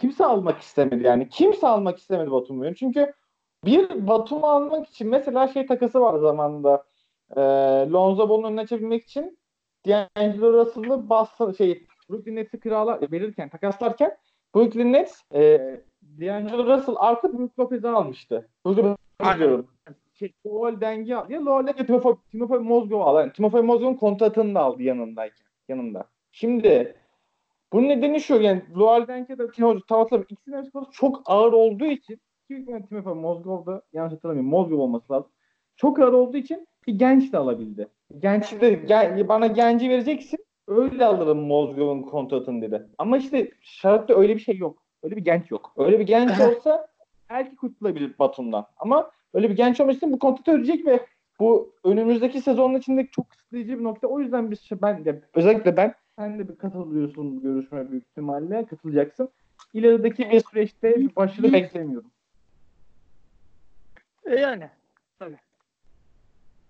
[0.00, 1.28] kimse almak istemedi yani.
[1.28, 2.74] Kimse almak istemedi Batum'u.
[2.74, 3.12] Çünkü
[3.64, 6.84] bir Batum'u almak için mesela şey takası var zamanında.
[7.36, 7.40] E,
[7.92, 9.38] Lonzo Ball'un önüne çevirmek için
[9.86, 14.16] D'Angelo Russell'ı Boston şey Brooklyn Nets'i kiralar verirken takaslarken
[14.54, 15.60] Brooklyn Nets e,
[16.02, 18.48] D'Angelo Russell artı Brook Lopez'i almıştı.
[19.18, 19.38] Aynen.
[19.38, 19.66] diyorum.
[20.14, 21.32] Şey, Lowell dengi aldı.
[21.32, 23.20] Ya Lowell'e de Timofey, Timofey Mozgov'u aldı.
[23.20, 25.46] Yani Timofey Mozgov'un kontratını da aldı yanındayken.
[25.68, 26.04] Yanında.
[26.32, 26.96] Şimdi
[27.72, 32.20] bunun nedeni şu yani Lowell Denk'e de Timofey Tavaslar ikisinin arası çok ağır olduğu için
[32.48, 35.30] ki yani Timofey Mozgov'da yanlış hatırlamıyorum Mozgov olması lazım.
[35.76, 37.88] Çok ağır olduğu için bir genç de alabildi.
[38.18, 42.86] Genç de gen- bana genci vereceksin öyle alırım Mozgov'un kontratını dedi.
[42.98, 44.82] Ama işte şartta öyle bir şey yok.
[45.02, 45.72] Öyle bir genç yok.
[45.76, 46.88] Öyle bir genç olsa
[47.30, 48.66] belki kurtulabilir Batum'dan.
[48.76, 51.00] Ama öyle bir genç olması için bu kontratı ödeyecek ve
[51.40, 54.06] bu önümüzdeki sezonun içinde çok kısıtlayıcı bir nokta.
[54.06, 58.66] O yüzden biz ben de özellikle ben sen de bir katılıyorsun bu görüşme büyük ihtimalle
[58.66, 59.28] katılacaksın.
[59.74, 62.10] İlerideki bir süreçte bir başarı beklemiyorum.
[64.24, 64.70] E yani.
[65.18, 65.38] Tabii.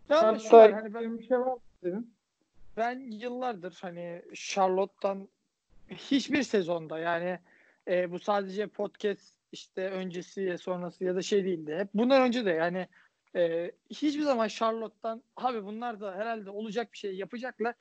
[0.08, 2.16] Ya ama şu Hatta hani ben, bir şey var senin?
[2.76, 5.28] ben yıllardır hani Charlotte'dan
[5.88, 7.38] hiçbir sezonda yani
[7.88, 11.76] e, bu sadece podcast işte öncesi sonrası ya da şey değildi.
[11.78, 12.88] Hep bundan önce de yani
[13.36, 17.74] e, hiçbir zaman Charlotte'dan abi bunlar da herhalde olacak bir şey yapacaklar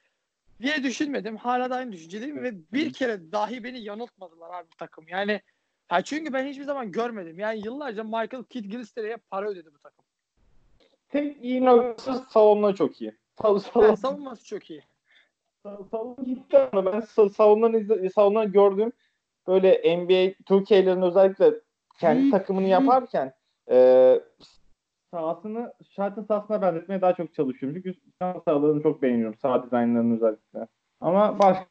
[0.61, 1.37] diye düşünmedim.
[1.37, 5.05] Hala da aynı düşüncedeyim ve bir kere dahi beni yanıltmadılar abi takım.
[5.07, 5.41] Yani
[5.91, 7.39] ya çünkü ben hiçbir zaman görmedim.
[7.39, 10.05] Yani yıllarca Michael Kidd Gilchrist'e para ödedi bu takım.
[11.09, 13.15] Tek iyi noktası savunma çok iyi.
[13.41, 14.83] Sav Yani savunma, savunması çok iyi.
[15.91, 18.91] savunma gitti ama ben sa- savunmanın savunmanı gördüğüm
[19.47, 20.13] böyle NBA
[20.43, 21.53] 2K'lerin özellikle
[21.99, 23.33] kendi takımını yaparken
[23.69, 24.19] e,
[25.11, 27.81] sahasını şartın sahasına benzetmeye daha çok çalışıyorum.
[27.83, 29.37] Çünkü sağ sahalarını çok beğeniyorum.
[29.41, 30.67] Sağ dizaynlarını özellikle.
[31.01, 31.65] Ama başka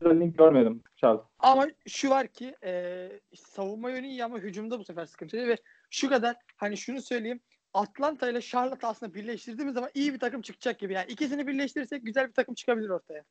[0.00, 1.20] özelliğini görmedim Charles.
[1.38, 5.56] Ama şu var ki e, savunma yönü iyi ama hücumda bu sefer sıkıntı ve
[5.90, 7.40] şu kadar hani şunu söyleyeyim
[7.74, 10.92] Atlanta ile Charlotte aslında birleştirdiğimiz zaman iyi bir takım çıkacak gibi.
[10.92, 13.24] Yani ikisini birleştirirsek güzel bir takım çıkabilir ortaya.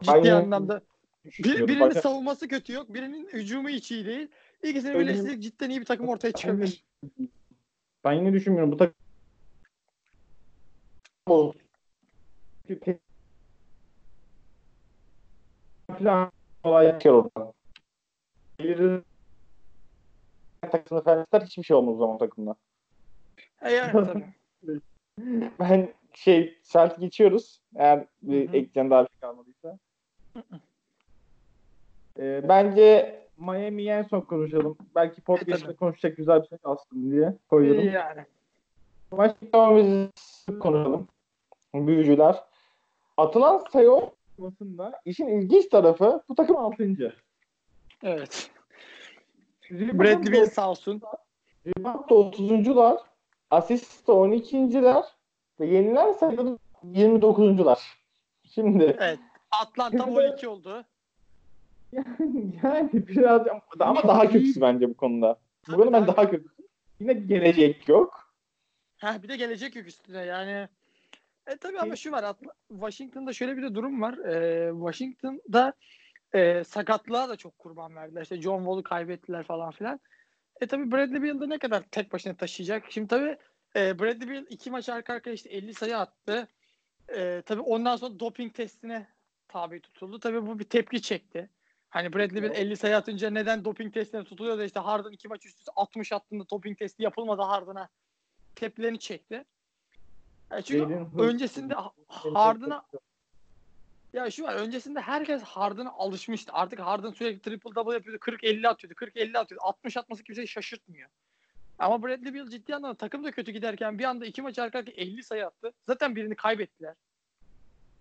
[0.00, 0.80] Ciddi Aynı anlamda.
[1.24, 2.94] Bir, birinin Başka- savunması kötü yok.
[2.94, 4.28] Birinin hücumu hiç iyi değil.
[4.62, 6.84] İkisini birleştirsek cidden iyi bir takım ortaya çıkabilir.
[8.08, 8.72] Ben yine düşünmüyorum.
[8.72, 8.94] Bu takım
[15.98, 16.32] falan
[16.64, 17.52] olay yapıyor orada.
[18.58, 19.02] Gelir
[20.60, 22.56] takımda ister, hiçbir şey olmaz o zaman takımda.
[23.62, 24.82] E yani tabii.
[25.60, 27.60] Ben şey Celtic geçiyoruz.
[27.76, 29.78] Eğer bir ekleyeceğim daha bir şey kalmadıysa.
[32.18, 34.76] Ee, bence Miami'yi en son konuşalım.
[34.94, 37.92] Belki podcast'te konuşacak güzel bir şey kalsın diye koyuyorum.
[37.92, 38.24] yani.
[39.12, 39.46] Başka
[40.60, 41.08] konuşalım.
[41.74, 42.36] Büyücüler.
[43.16, 47.14] Atılan sayı olmasında işin ilginç tarafı bu takım 6.
[48.02, 48.50] Evet.
[49.70, 51.02] Bradley Beal sağ olsun.
[51.66, 52.98] Rebound da 30'uncular.
[53.50, 55.04] Asist de 12.ler.
[55.60, 57.78] Ve yenilen sayıda 29'uncular.
[58.44, 59.18] Şimdi Evet.
[59.50, 60.84] Atlanta 12 oldu.
[62.62, 63.46] yani biraz
[63.80, 65.38] ama daha kötüsü bence bu konuda.
[65.68, 66.48] Bu konuda ben daha kötü.
[67.00, 68.34] Yine gelecek yok.
[68.98, 70.68] Ha bir de gelecek yok üstüne yani.
[71.46, 72.36] E tabii ama şu var
[72.68, 74.18] Washington'da şöyle bir de durum var.
[74.18, 75.72] E, Washington'da
[76.34, 78.22] e, sakatlığa da çok kurban verdiler.
[78.22, 80.00] İşte John Wall'u kaybettiler falan filan.
[80.60, 82.84] E tabii Bradley Beal de ne kadar tek başına taşıyacak.
[82.90, 83.36] Şimdi tabii
[83.76, 86.48] e, Bradley Beal iki maç arka arkaya işte 50 sayı attı.
[87.16, 89.06] E, tabii ondan sonra doping testine
[89.48, 90.20] tabi tutuldu.
[90.20, 91.50] Tabii bu bir tepki çekti.
[91.90, 95.46] Hani Bradley Beal 50 sayı atınca neden doping testine tutuluyor da işte Harden iki maç
[95.46, 97.88] üst üste 60 attığında doping testi yapılmadı Harden'a
[98.54, 99.44] tepkilerini çekti.
[100.52, 101.74] E çünkü Hurts- öncesinde
[102.08, 102.82] Harden'a
[104.12, 106.52] ya şu var öncesinde herkes Harden'a alışmıştı.
[106.52, 108.20] Artık Harden sürekli triple double yapıyordu.
[108.20, 108.94] 40-50 atıyordu.
[108.94, 109.64] 40-50 atıyordu.
[109.64, 111.08] 60 atması kimseyi şaşırtmıyor.
[111.78, 114.92] Ama Bradley Beal ciddi anlamda takım da kötü giderken bir anda iki maç arka arkaya
[114.96, 115.72] 50 sayı attı.
[115.86, 116.94] Zaten birini kaybettiler.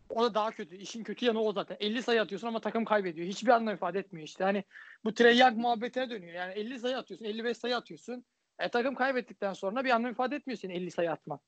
[0.09, 0.75] O da daha kötü.
[0.75, 1.77] İşin kötü yanı o zaten.
[1.79, 3.27] 50 sayı atıyorsun ama takım kaybediyor.
[3.27, 4.43] Hiçbir anlam ifade etmiyor işte.
[4.43, 4.63] Hani
[5.05, 6.33] bu Trey Young muhabbetine dönüyor.
[6.33, 8.23] Yani 50 sayı atıyorsun, 55 sayı atıyorsun.
[8.59, 11.39] E takım kaybettikten sonra bir anlam ifade etmiyor senin 50 sayı atman.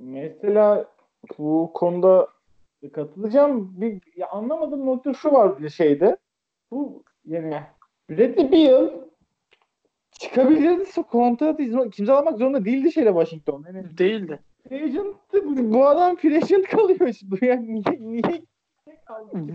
[0.00, 0.86] Mesela
[1.38, 2.28] bu konuda
[2.92, 3.80] katılacağım.
[3.80, 6.16] Bir ya anlamadığım nokta şu var bir şeyde.
[6.70, 7.62] Bu yani
[8.10, 8.90] Bradley Beal
[10.10, 11.02] çıkabilirdi.
[11.02, 11.60] Kontrat
[11.98, 13.64] imzalamak zorunda değildi şeyle Washington.
[13.66, 14.38] Yani Değildi.
[14.76, 15.72] Agent'tı.
[15.72, 17.00] bu, adam free agent kalıyor.
[17.08, 17.26] işte.
[17.46, 18.42] Yani niye, niye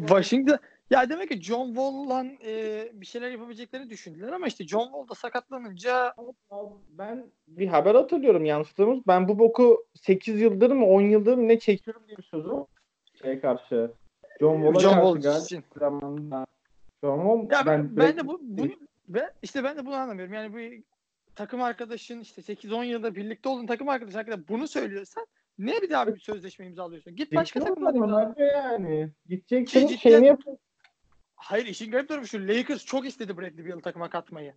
[0.07, 5.09] Washington ya demek ki John Wall'la e, bir şeyler yapabileceklerini düşündüler ama işte John Wall
[5.09, 6.13] da sakatlanınca
[6.89, 9.07] Ben bir haber hatırlıyorum yansıttığımız.
[9.07, 12.49] Ben bu boku 8 yıldır mı 10 yıldır mı ne çekiyorum diye bir sözü
[13.21, 13.91] şeye karşı.
[14.39, 15.63] John Wall'a John karşı Wall için.
[17.03, 18.71] John Wall Ya ben, ben de bu, bunu
[19.09, 20.33] ve işte ben de bunu anlamıyorum.
[20.33, 20.83] Yani bu
[21.35, 25.25] takım arkadaşın işte 8-10 yılda birlikte olduğun takım arkadaşın hakkında bunu söylüyorsan
[25.59, 27.15] niye bir daha bir sözleşme imzalıyorsun?
[27.15, 28.35] Git başka olmalı imzala.
[28.37, 29.09] yani.
[29.29, 30.41] Gideceksin Ki ciddi- şeyini yap.
[31.35, 34.53] Hayır işin garip tarafı şu Lakers çok istedi Bradley Beal'ı takıma katmayı.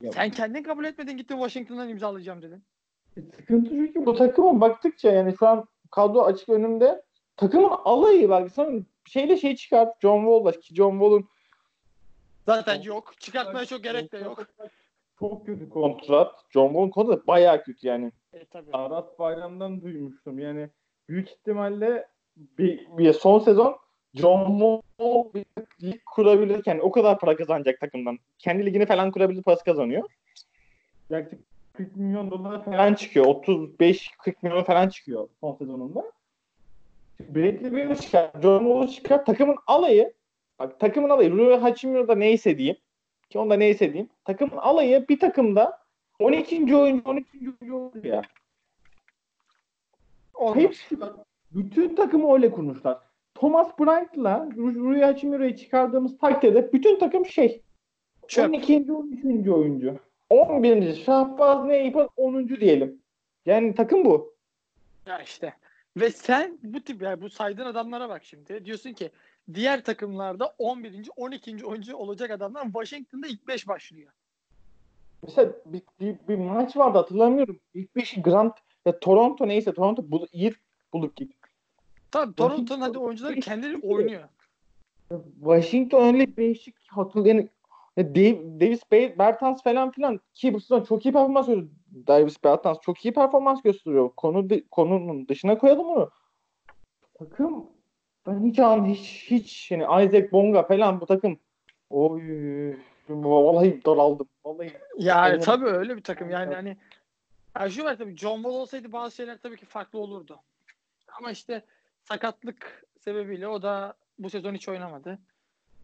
[0.00, 2.62] Ya- Sen kendin kabul etmedin gittin Washington'dan imzalayacağım dedin.
[3.36, 7.02] Sıkıntı şu ki bu takıma baktıkça yani şu an kadro açık önümde
[7.36, 8.70] takımın alayı bak sana
[9.06, 11.28] şeyle şey çıkart John Wall'la ki John Wall'un
[12.46, 13.14] Zaten Çok- yok.
[13.20, 14.46] Çıkartmaya çok gerek de yok.
[15.18, 16.44] Çok kötü kontrat.
[16.50, 18.12] John Wall'un kontratı bayağı kötü yani.
[18.32, 18.70] E tabii.
[18.72, 20.38] Aras Bayram'dan duymuştum.
[20.38, 20.68] Yani
[21.08, 23.76] büyük ihtimalle bir, bir son sezon
[24.14, 24.58] John
[24.98, 25.44] Wall bir
[25.82, 28.18] lig kurabilirken o kadar para kazanacak takımdan.
[28.38, 30.08] Kendi ligini falan kurabilir parası kazanıyor.
[31.10, 33.26] Yaklaşık 40 milyon dolar falan çıkıyor.
[33.26, 36.12] 35-40 milyon falan çıkıyor son sezonunda.
[37.20, 39.24] Bradley Beal'ı çıkar, John Wall'u çıkar.
[39.24, 40.12] Takımın alayı
[40.60, 42.76] bak takımın alayı Rui Hachimura da neyse diyeyim
[43.30, 44.08] ki onda neyse diyeyim.
[44.24, 45.78] Takımın alayı bir takımda
[46.18, 46.76] 12.
[46.76, 47.28] oyuncu 12.
[47.38, 48.22] oyuncu oluyor ya.
[50.54, 50.96] Hepsi
[51.50, 52.98] bütün takımı öyle kurmuşlar.
[53.34, 57.62] Thomas Bryant'la Ru- Rui Hachimura'yı çıkardığımız takdirde bütün takım şey.
[58.28, 58.48] Çöp.
[58.48, 58.92] 12.
[58.92, 59.48] 13.
[59.48, 59.98] oyuncu.
[60.30, 60.94] 11.
[60.94, 62.48] Şahbaz Neyip'in 10.
[62.48, 63.02] diyelim.
[63.46, 64.34] Yani takım bu.
[65.06, 65.54] Ya işte.
[65.96, 68.64] Ve sen bu tip yani bu saydığın adamlara bak şimdi.
[68.64, 69.10] Diyorsun ki
[69.54, 71.08] diğer takımlarda 11.
[71.16, 71.66] 12.
[71.66, 74.12] oyuncu olacak adamlar Washington'da ilk 5 başlıyor.
[75.22, 77.60] Mesela bir, bir, bir maç vardı hatırlamıyorum.
[77.74, 78.54] İlk beşi Grant
[78.86, 80.54] ya Toronto neyse Toronto bul, iyi
[80.92, 81.36] bulup gitti.
[82.10, 84.28] Tabii Toronto'nun hadi oyuncuları kendileri oynuyor.
[85.40, 87.48] Washington öyle beşik hatırlayan
[87.96, 91.70] ya Dave- Davis Bertans falan filan ki bu sezon çok iyi performans gösteriyor.
[92.06, 94.10] Davis Bertans çok iyi performans gösteriyor.
[94.16, 96.10] Konu konunun dışına koyalım onu.
[97.18, 97.66] Takım
[98.26, 101.38] ben hiç an hiç hiç yani Isaac Bonga falan bu takım
[101.90, 102.22] oy
[103.08, 104.28] vallahi daraldım.
[104.44, 105.44] Vallahi Yani Evet.
[105.44, 106.30] tabii öyle bir takım.
[106.30, 106.56] Yani Evet.
[106.56, 106.76] hani
[107.60, 110.40] ya şu var tabii John Wall olsaydı bazı şeyler tabii ki farklı olurdu.
[111.18, 111.64] Ama işte
[112.02, 115.18] sakatlık sebebiyle o da bu sezon hiç oynamadı.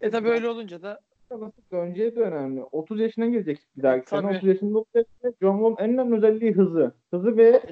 [0.00, 2.62] E tabii öyle olunca da nasıl döneceği de önemli.
[2.62, 4.20] 30 yaşına girecek bir dahaki sene.
[4.20, 4.36] Tabii.
[4.36, 5.06] 30 yaşında olacak.
[5.42, 6.94] John Wall'un en önemli özelliği hızı.
[7.10, 7.62] Hızı ve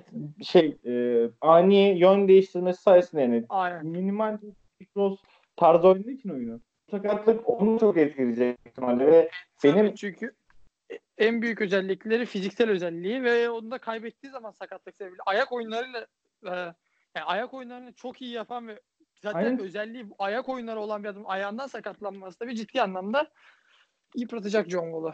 [0.42, 3.86] şey e, ani yön değiştirmesi sayesinde yani aynen.
[3.86, 4.38] minimal
[4.80, 5.20] bir cross
[5.56, 6.60] tarzı oynadığı için oyunu.
[6.90, 9.30] Sakatlık onu çok etkileyecek ihtimalle ve
[9.64, 10.34] benim Tabii çünkü
[11.18, 16.06] en büyük özellikleri fiziksel özelliği ve onu da kaybettiği zaman sakatlık sebebiyle ayak oyunlarıyla
[16.44, 16.50] e,
[17.14, 18.80] yani ayak oyunlarını çok iyi yapan ve
[19.22, 19.58] zaten Aynen.
[19.58, 23.28] özelliği bu ayak oyunları olan bir adam ayağından sakatlanması tabii ciddi anlamda
[24.16, 25.12] yıpratacak John Wall'u.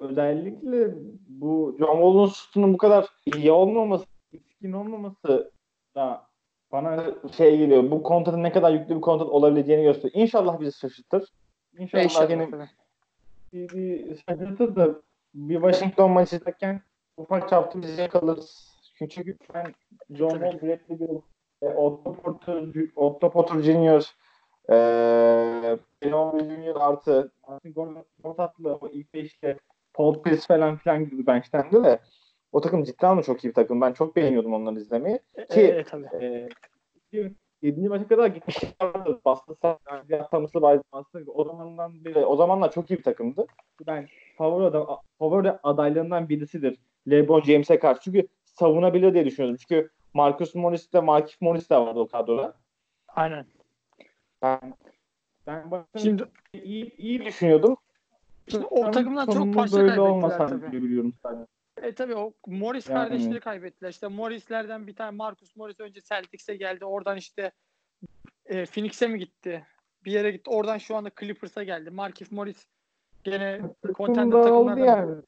[0.00, 0.94] özellikle
[1.28, 5.52] bu John Wall'un şutunun bu kadar iyi olmaması, etkin olmaması
[5.94, 6.26] da
[6.72, 7.90] bana şey geliyor.
[7.90, 10.22] Bu kontratın ne kadar yüklü bir kontrat olabileceğini gösteriyor.
[10.22, 11.28] İnşallah bizi şaşırtır.
[11.78, 12.30] İnşallah, İnşallah.
[12.30, 12.48] yine
[13.52, 15.02] bir, bir şaşırtır da
[15.34, 16.82] bir Washington maçı izlerken
[17.16, 18.70] ufak çapta bizi yakalarız.
[18.94, 19.74] Çünkü ben
[20.10, 20.30] John.
[20.30, 21.20] Wall, Bradley Beal,
[21.62, 22.64] e, Otto Porter,
[22.96, 24.04] Otto Porter Jr.,
[24.68, 24.74] e,
[26.04, 26.76] Leon Jr.
[26.80, 28.04] artı Martin Gordon
[28.36, 29.56] tatlı o ilk beşte
[29.94, 32.00] Paul Pierce falan filan gibi bench'tendi de
[32.52, 33.80] o takım cidden mi çok iyi bir takım.
[33.80, 35.18] Ben çok beğeniyordum onları izlemeyi.
[35.34, 36.06] E, Ki- e, tabii.
[36.20, 36.48] Ee,
[37.62, 37.88] 7.
[37.88, 39.20] maça kadar gitmişler vardı.
[39.24, 39.56] Boston
[40.30, 41.24] Thomas'lı Bayzman'sı.
[41.34, 43.46] O zamandan beri, o zamanlar çok iyi bir takımdı.
[43.86, 46.78] Ben favori, adam, favori adaylarından birisidir.
[47.10, 48.00] LeBron James'e karşı.
[48.00, 49.56] Çünkü savunabilir diye düşünüyordum.
[49.68, 52.54] Çünkü Marcus Morris de Markif Morris de vardı o kadroda.
[53.08, 53.46] Aynen.
[54.42, 54.60] Ben
[55.46, 57.76] ben Şimdi iyi, iyi düşünüyordum.
[58.48, 60.72] Şimdi o takımdan çok parça böyle kaybettiler olmasa tabii.
[60.72, 61.46] diye biliyorum sadece.
[61.82, 62.96] E tabii o Morris Yani.
[62.96, 63.90] kardeşleri kaybettiler.
[63.90, 66.84] İşte Morris'lerden bir tane Marcus Morris önce Celtics'e geldi.
[66.84, 67.52] Oradan işte
[68.46, 69.66] e, Phoenix'e mi gitti?
[70.04, 70.50] Bir yere gitti.
[70.50, 71.90] Oradan şu anda Clippers'a geldi.
[71.90, 72.66] Markif Morris
[73.24, 73.60] gene
[73.94, 74.84] contender takımlardan.
[74.84, 75.22] yani.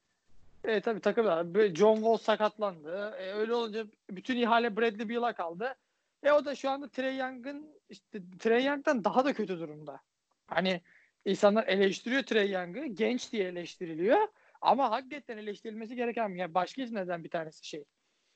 [0.63, 1.53] E tabii takım da.
[1.53, 3.15] Böyle John Wall sakatlandı.
[3.19, 5.75] E, öyle olunca bütün ihale Bradley Beal'a kaldı.
[6.23, 10.01] E o da şu anda Trey Young'ın işte Trey Young'dan daha da kötü durumda.
[10.47, 10.81] Hani
[11.25, 12.85] insanlar eleştiriyor Trey Young'ı.
[12.85, 14.27] Genç diye eleştiriliyor.
[14.61, 17.85] Ama hakikaten eleştirilmesi gereken yani başka neden bir tanesi şey.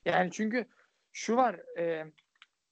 [0.04, 0.66] Yani çünkü
[1.12, 2.04] şu var e,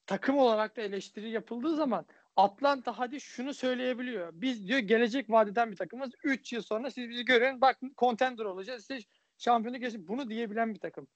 [0.05, 2.05] takım olarak da eleştiri yapıldığı zaman
[2.35, 4.29] Atlanta hadi şunu söyleyebiliyor.
[4.33, 6.11] Biz diyor gelecek vadeden bir takımız.
[6.23, 7.61] 3 yıl sonra siz bizi görün.
[7.61, 8.85] Bak contender olacağız.
[8.85, 10.07] Size şampiyonluk geçin.
[10.07, 11.07] Bunu diyebilen bir takım.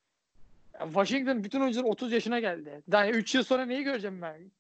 [0.79, 2.81] Ya Washington bütün oyuncular 30 yaşına geldi.
[2.93, 4.51] Yani 3 yıl sonra neyi göreceğim ben?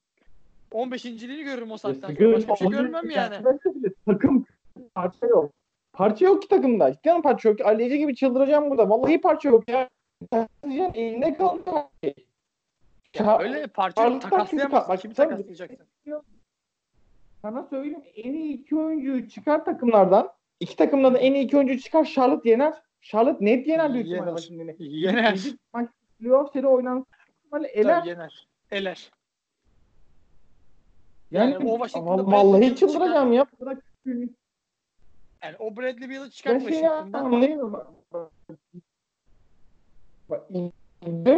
[0.71, 1.05] 15.
[1.05, 2.33] liğini görürüm o saatten sonra.
[2.33, 3.35] Başka bir şey görmem yani.
[4.05, 4.45] Takım
[4.95, 5.51] parça yok.
[5.93, 6.93] Parça yok ki takımda.
[6.93, 7.61] Cidden parça yok.
[7.61, 8.89] Ali Ece gibi çıldıracağım burada.
[8.89, 9.89] Vallahi parça yok ya.
[10.63, 11.61] Diyeceğim, elinde kaldı
[12.03, 12.13] şey.
[13.19, 14.21] Ya öyle parça yok.
[14.21, 14.95] Takaslayamazsın.
[14.95, 15.87] Kimi takaslayacaksın?
[17.41, 20.29] Sana söyleyeyim en iyi iki oyuncuyu çıkar takımlardan.
[20.59, 22.73] İki takımdan da en iyi iki oyuncuyu çıkar Charlotte yener.
[23.01, 24.37] Charlotte net yener büyük ihtimalle.
[24.37, 24.75] Washington'ı.
[24.79, 25.39] Yener.
[25.73, 25.89] Maç
[26.19, 27.05] playoff seri oynanan
[27.43, 27.99] ihtimalle eler.
[27.99, 28.47] Tabii yener.
[28.71, 29.11] Eler.
[31.31, 33.45] Yani, Yani o Washington'da vallahi, çıldıracağım ya.
[35.43, 37.25] Yani o Bradley Beal'ı çıkart şey Washington'dan.
[37.25, 37.73] anlayamıyorum.
[40.29, 40.49] Bak,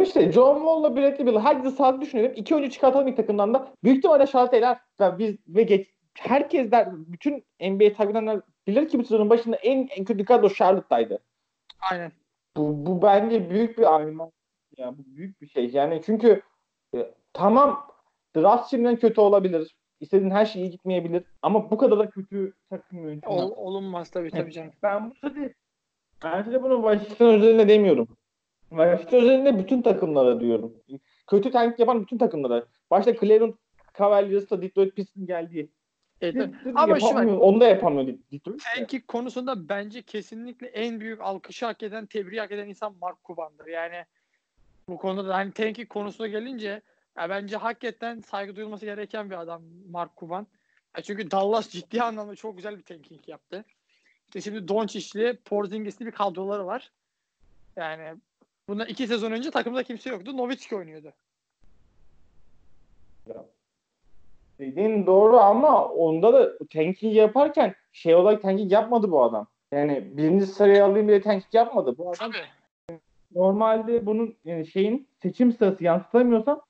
[0.06, 2.32] işte John Wall'la Bradley Beal herkese sağlık düşünelim.
[2.36, 3.72] İki oyuncu çıkartalım ilk takımdan da.
[3.84, 4.78] Büyük ihtimalle Charlotte eler.
[5.00, 9.56] Ve biz ve geç, herkes der, bütün NBA takip edenler bilir ki bu sezonun başında
[9.56, 11.18] en, en kötü kadro Charlotte'daydı.
[11.90, 12.12] Aynen.
[12.56, 14.32] Bu, bu bence büyük bir argüman.
[14.76, 15.70] Ya bu büyük bir şey.
[15.70, 16.42] Yani çünkü
[16.94, 17.86] e, tamam
[18.36, 19.76] draft şimdiden kötü olabilir.
[20.00, 21.24] İstediğin her şey iyi gitmeyebilir.
[21.42, 23.20] Ama bu kadar da kötü takım.
[23.26, 24.72] Ol, olunmaz tabii tabii canım.
[24.82, 25.54] Ben bu tabii
[26.24, 28.08] ben size bunu Washington özelinde demiyorum.
[28.68, 30.74] Washington özelinde bütün takımlara diyorum.
[31.26, 32.66] Kötü tank yapan bütün takımlara.
[32.90, 33.54] Başta Cleveland
[33.98, 35.70] Cavaliers'la Detroit Pistons geldi.
[36.20, 37.06] Evet, Ama şu.
[37.38, 38.18] Onu da yapamıyor.
[38.74, 43.66] Tanking konusunda bence kesinlikle en büyük alkışı hak eden, tebriği hak eden insan Mark Cuban'dır.
[43.66, 44.04] Yani
[44.88, 46.82] bu konuda da hani tanking konusuna gelince
[47.18, 50.46] ya bence hakikaten saygı duyulması gereken bir adam Mark Cuban.
[50.96, 53.64] Ya çünkü Dallas ciddi anlamda çok güzel bir tanking yaptı.
[54.26, 56.92] İşte şimdi Doncic'li, Porzingis'li bir kadroları var.
[57.76, 58.20] Yani
[58.68, 60.36] bundan iki sezon önce takımda kimse yoktu.
[60.36, 61.12] Nowitzki oynuyordu.
[64.58, 69.46] Dediğin doğru ama onda da tanking yaparken şey olarak tanking yapmadı bu adam.
[69.72, 71.98] Yani birinci sıraya alayım bile tanking yapmadı.
[71.98, 72.98] Bu adam Tabii.
[73.34, 76.60] normalde bunun yani şeyin seçim sırası yansıtamıyorsa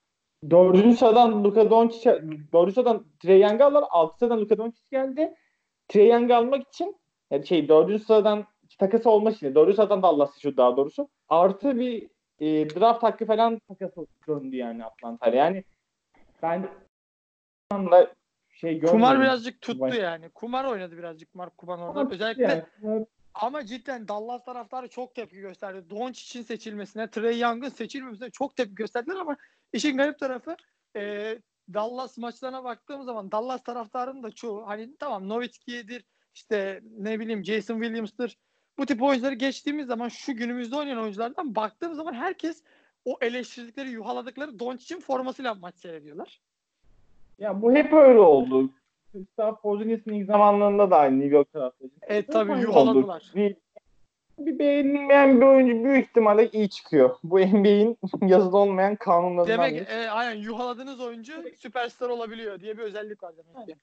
[0.50, 2.10] dördüncü sıradan Luka Doncic
[2.52, 3.84] dördüncü sıradan Trey Young'ı alırlar.
[3.90, 5.34] Altı sıradan Luka Doncic geldi.
[5.88, 6.96] Trey Young'ı almak için
[7.30, 8.44] yani şey dördüncü sıradan
[8.78, 11.08] takası olmak için dördüncü sıradan Dallas seçiyordu daha doğrusu.
[11.28, 12.08] Artı bir
[12.40, 15.34] e, draft hakkı falan takası döndü yani Atlanta'ya.
[15.34, 15.64] Yani
[16.42, 16.68] ben
[17.72, 18.14] da
[18.50, 18.88] şey görmedim.
[18.88, 20.30] Kumar birazcık tuttu Baş- yani.
[20.30, 22.00] Kumar oynadı birazcık Mark Cuban orada.
[22.00, 25.90] Ama Özellikle yani, Ama cidden Dallas taraftarı çok tepki gösterdi.
[25.90, 29.36] Doncic'in seçilmesine, Trey Young'ın seçilmemesine çok tepki gösterdiler ama
[29.72, 30.56] işin garip tarafı
[30.96, 31.34] e,
[31.74, 36.04] Dallas maçlarına baktığım zaman Dallas taraftarının da çoğu hani tamam Nowitzki'dir
[36.34, 38.38] işte ne bileyim Jason Williams'tır
[38.78, 42.62] bu tip oyuncuları geçtiğimiz zaman şu günümüzde oynayan oyunculardan baktığım zaman herkes
[43.04, 46.40] o eleştirdikleri, yuhaladıkları Doncic'in formasıyla maç seyrediyorlar.
[47.38, 48.70] Ya bu hep öyle oldu.
[49.14, 51.90] Gustav Porzingis'in ilk zamanlarında da aynı New York taraftarı.
[52.02, 53.18] Evet tabii oldu.
[53.34, 53.56] Bir,
[54.38, 57.16] bir beğenilmeyen bir oyuncu büyük ihtimalle iyi çıkıyor.
[57.24, 59.58] Bu NBA'in yazılı olmayan kanunlarından.
[59.58, 63.76] Demek e, aynen yuhaladığınız oyuncu süperstar olabiliyor diye bir özellik var demek ki.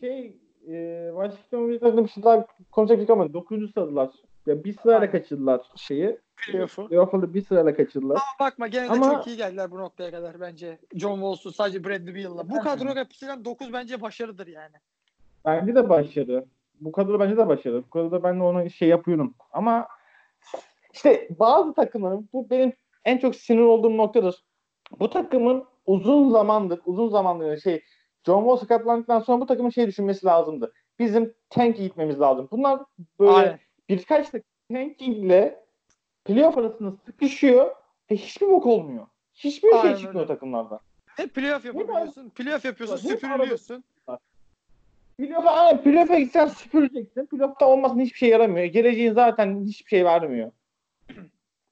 [0.00, 0.36] şey
[0.68, 3.72] e, Washington Wizards'ın bir şey daha konuşacak ama 9.
[3.72, 4.10] sıradılar.
[4.48, 5.12] Ya bir sırayla Aynen.
[5.12, 6.18] kaçırdılar şeyi.
[6.36, 6.88] Playoff'u.
[6.88, 8.16] Playoff'u bir sırayla kaçırdılar.
[8.16, 10.78] Ama bakma gene de Ama- çok iyi geldiler bu noktaya kadar bence.
[10.94, 12.50] John Wall'suz sadece Bradley Beal'la.
[12.50, 14.76] Bu kadro yapısıyla 9 bence başarıdır yani.
[15.44, 16.44] Bence de başarı.
[16.80, 17.82] Bu kadar bence de başarı.
[17.82, 19.34] Bu kadar ben de ona şey yapıyorum.
[19.52, 19.88] Ama
[20.92, 22.72] işte bazı takımların bu benim
[23.04, 24.44] en çok sinir olduğum noktadır.
[25.00, 27.82] Bu takımın uzun zamandır, uzun zamandır şey
[28.26, 30.72] John Wall sakatlandıktan sonra bu takımın şey düşünmesi lazımdı.
[30.98, 32.48] Bizim tank'e gitmemiz lazım.
[32.50, 32.80] Bunlar
[33.20, 33.58] böyle Aynen.
[33.88, 35.64] Birkaç takım tankingle
[36.24, 37.76] playoff arasında sıkışıyor
[38.10, 39.06] ve hiçbir bok olmuyor.
[39.34, 40.00] Hiçbir Aynen şey öyle.
[40.00, 40.80] çıkmıyor takımlardan.
[41.06, 42.30] Hep playoff yapabiliyorsun.
[42.30, 43.84] Playoff yapıyorsun, süpürülüyorsun.
[45.18, 47.26] Playoff'a, aynen, playoff'a gitsen süpüreceksin.
[47.26, 48.66] Playoff'ta olmasın hiçbir şey yaramıyor.
[48.66, 50.52] Geleceğin zaten hiçbir şey vermiyor.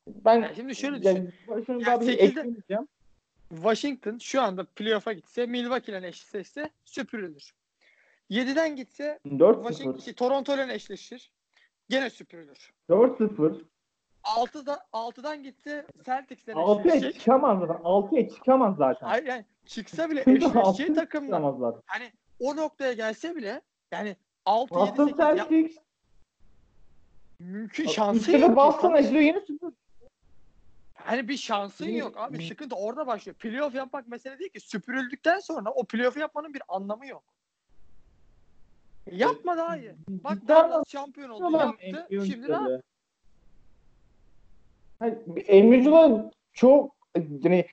[0.06, 1.32] Ben Yani şimdi şöyle düşün.
[1.86, 2.86] yani, sekizde-.
[3.48, 7.54] Washington şu anda playoff'a gitse, Milwaukee ile eşleşse süpürülür.
[8.30, 9.62] 7'den gitse 4-0.
[9.68, 11.30] Washington, şey, Toronto ile eşleşir.
[11.88, 12.72] Gene süpürülür.
[12.90, 13.64] 4-0.
[14.24, 17.20] 6'da 6'dan gitse Celtics ile 6'ya eşleşecek.
[17.20, 17.74] çıkamaz zaten.
[17.82, 19.06] 6'ya çıkamaz zaten.
[19.06, 21.82] Hayır yani çıksa bile eşleşeceği takımlar.
[21.86, 23.60] Hani o noktaya gelse bile
[23.92, 24.16] yani
[24.46, 25.76] 6 7 Boston 8 ya, Celtics.
[27.38, 28.56] mümkün şansın Üstüne yok.
[28.56, 29.72] Boston eşliyor yeni süpür.
[30.94, 32.46] Hani bir şansın yok abi.
[32.46, 33.36] Sıkıntı orada başlıyor.
[33.36, 34.60] Playoff yapmak mesele değil ki.
[34.60, 37.24] Süpürüldükten sonra o playoff yapmanın bir anlamı yok.
[39.12, 39.92] Yapma daha iyi.
[40.08, 41.44] Bak Dallas şampiyon oldu.
[41.46, 42.06] Olan Yaptı.
[42.08, 42.72] Şimdi ne oyuncuları.
[42.72, 42.82] yap?
[45.50, 46.96] Oyuncular çok
[47.42, 47.66] yani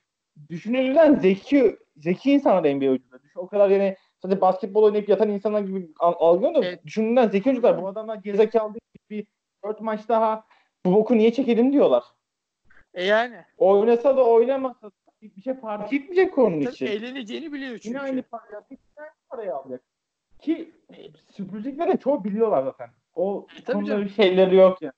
[0.50, 3.24] düşünülen zeki zeki insanlar NBA oyuncuları.
[3.24, 6.86] Düşün, o kadar yani sadece basketbol oynayıp yatan insanlar gibi al- algılıyor da Evet.
[6.86, 7.82] düşündüğünden zeki oyuncular.
[7.82, 8.82] Bu adamlar gerizekalı değil.
[9.10, 9.28] Bir
[9.66, 10.46] dört maç daha
[10.86, 12.04] bu boku niye çekelim diyorlar.
[12.94, 13.36] E yani.
[13.58, 16.86] Oynasa da oynamasa da bir şey fark etmeyecek onun Tabii için.
[16.86, 17.88] eğleneceğini biliyor çünkü.
[17.88, 18.24] Yine aynı
[19.30, 19.82] parayı alacak.
[20.40, 20.72] Ki
[21.32, 22.90] sürprizlikleri de çoğu biliyorlar zaten.
[23.16, 24.06] O E, tabii konuda canım.
[24.06, 24.94] bir şeyleri yok yani.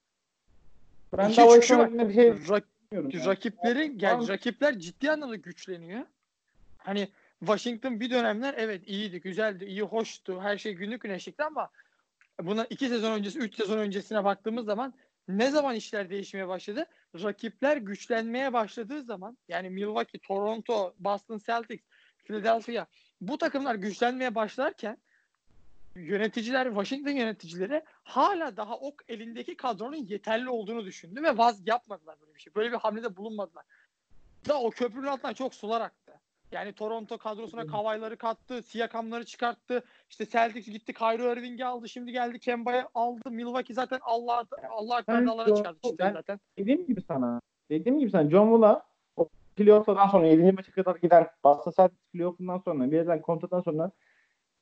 [1.18, 1.56] Ben İki de o var.
[1.56, 3.12] yüzden bir şey Rak- bilmiyorum.
[3.14, 3.26] yani.
[3.26, 6.02] rakiplerin yani rakipler ciddi anlamda güçleniyor.
[6.78, 7.08] Hani
[7.40, 10.42] Washington bir dönemler evet iyiydi, güzeldi, iyi, hoştu.
[10.42, 11.70] Her şey günlük güneşlikti ama
[12.42, 14.94] buna iki sezon öncesi, üç sezon öncesine baktığımız zaman
[15.28, 16.86] ne zaman işler değişmeye başladı?
[17.24, 21.84] Rakipler güçlenmeye başladığı zaman yani Milwaukee, Toronto, Boston Celtics,
[22.24, 22.86] Philadelphia
[23.22, 24.98] bu takımlar güçlenmeye başlarken
[25.96, 32.36] yöneticiler, Washington yöneticileri hala daha ok elindeki kadronun yeterli olduğunu düşündü ve vaz yapmadılar böyle
[32.36, 32.56] bir şey.
[32.56, 33.66] Böyle bir hamlede bulunmadılar.
[34.48, 36.12] Da o köprünün altından çok sular aktı.
[36.52, 39.84] Yani Toronto kadrosuna Kavayları kattı, Siakamları çıkarttı.
[40.10, 41.90] İşte Celtics gitti, Kyrie Irving'i aldı.
[41.90, 43.32] Şimdi geldi Kemba'yı aldı.
[43.32, 46.40] Milwaukee zaten Allah Allah John- çıkardı işte ben- zaten.
[46.58, 47.42] Dediğim gibi sana.
[47.70, 48.30] Dediğim gibi sana.
[48.30, 48.86] John Wall'a
[49.56, 50.52] playoff'tan sonra 7.
[50.52, 53.92] maça kadar giden Boston Celtics playoff'undan sonra verilen kontrattan sonra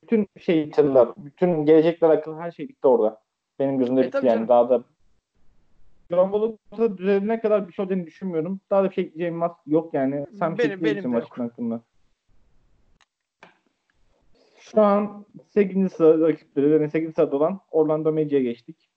[0.03, 1.07] bütün şey yitirdiler.
[1.17, 3.21] Bütün gelecekler hakkında her şey bitti orada.
[3.59, 4.27] Benim gözümde E, bitti yani.
[4.29, 4.47] canım.
[4.47, 4.83] Daha da
[6.11, 8.59] John Wall'ın düzenine kadar bir şey olduğunu düşünmüyorum.
[8.69, 10.25] Daha da bir şey var- yok yani.
[10.39, 11.29] Sen Benim- benim, benim yok.
[11.29, 11.81] maçın hakkında.
[14.59, 15.89] Şu an 8.
[15.93, 17.15] sıra rakipleri yani 8.
[17.15, 18.89] sırada olan Orlando Magic'e geçtik.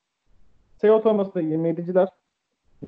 [0.81, 2.09] Sayı ortalaması da 27'ciler.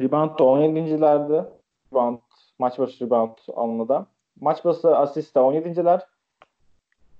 [0.00, 1.44] Rebound da 17.lerde.
[1.92, 2.18] Rebound,
[2.58, 4.06] maç başı rebound alınıda.
[4.40, 6.02] Maç başı asist de 17.ler.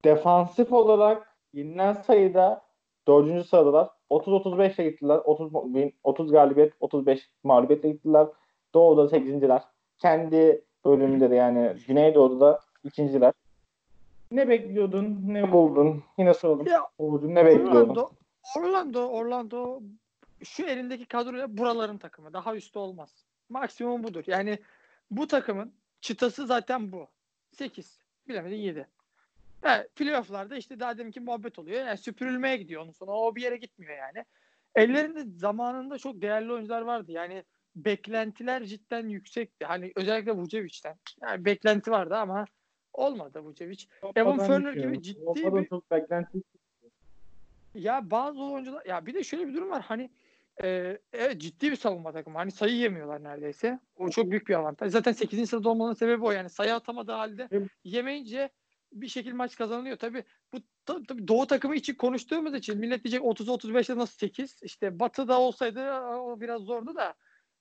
[0.05, 2.63] Defansif olarak yenilen sayıda
[3.07, 3.47] 4.
[3.47, 3.89] sıradalar.
[4.11, 5.17] 30-35'e gittiler.
[5.17, 8.27] 30, win- 30 galibiyet, 35 mağlubiyetle gittiler.
[8.75, 9.63] Doğu'da 8.ler.
[9.99, 13.33] Kendi bölümünde de yani Güneydoğu'da ikinciler.
[14.31, 15.21] Ne bekliyordun?
[15.27, 16.05] Ne buldun?
[16.19, 16.67] Yine soralım.
[16.67, 17.79] Ya Uğur'cum ne bekliyordun?
[17.79, 18.09] Orlando,
[18.57, 19.81] Orlando, Orlando
[20.45, 22.33] şu elindeki kadroyla buraların takımı.
[22.33, 23.25] Daha üstü olmaz.
[23.49, 24.25] Maksimum budur.
[24.27, 24.59] Yani
[25.11, 27.07] bu takımın çıtası zaten bu.
[27.53, 27.99] 8.
[28.29, 28.87] Bilemedin 7.
[29.63, 31.87] Evet, playoff'larda işte daha deminki muhabbet oluyor.
[31.87, 33.13] Yani süpürülmeye gidiyor onun sonra.
[33.13, 34.25] O bir yere gitmiyor yani.
[34.75, 37.13] Ellerinde zamanında çok değerli oyuncular vardı.
[37.13, 37.45] Yani
[37.77, 39.65] beklentiler cidden yüksekti.
[39.65, 40.97] Hani özellikle Vucevic'ten.
[41.23, 42.45] Yani beklenti vardı ama
[42.93, 43.85] olmadı Vucevic.
[44.17, 44.93] Evan düşüyorum.
[44.93, 46.43] gibi ciddi bir- çok beklenti
[47.75, 50.11] Ya bazı oyuncular ya bir de şöyle bir durum var hani
[50.63, 52.39] e, evet ciddi bir savunma takımı.
[52.39, 53.81] Hani sayı yemiyorlar neredeyse.
[53.97, 54.93] O çok büyük bir avantaj.
[54.93, 55.47] Zaten 8.
[55.47, 56.51] sırada olmanın sebebi o yani.
[56.51, 57.49] Sayı atamadığı halde
[57.85, 58.51] yemeyince
[58.93, 59.97] bir şekilde maç kazanılıyor.
[59.97, 64.63] Tabii bu tabii, tabii Doğu takımı için konuştuğumuz için millet diyecek 30 35'te nasıl 8?
[64.63, 67.15] İşte Batı'da olsaydı o biraz zordu da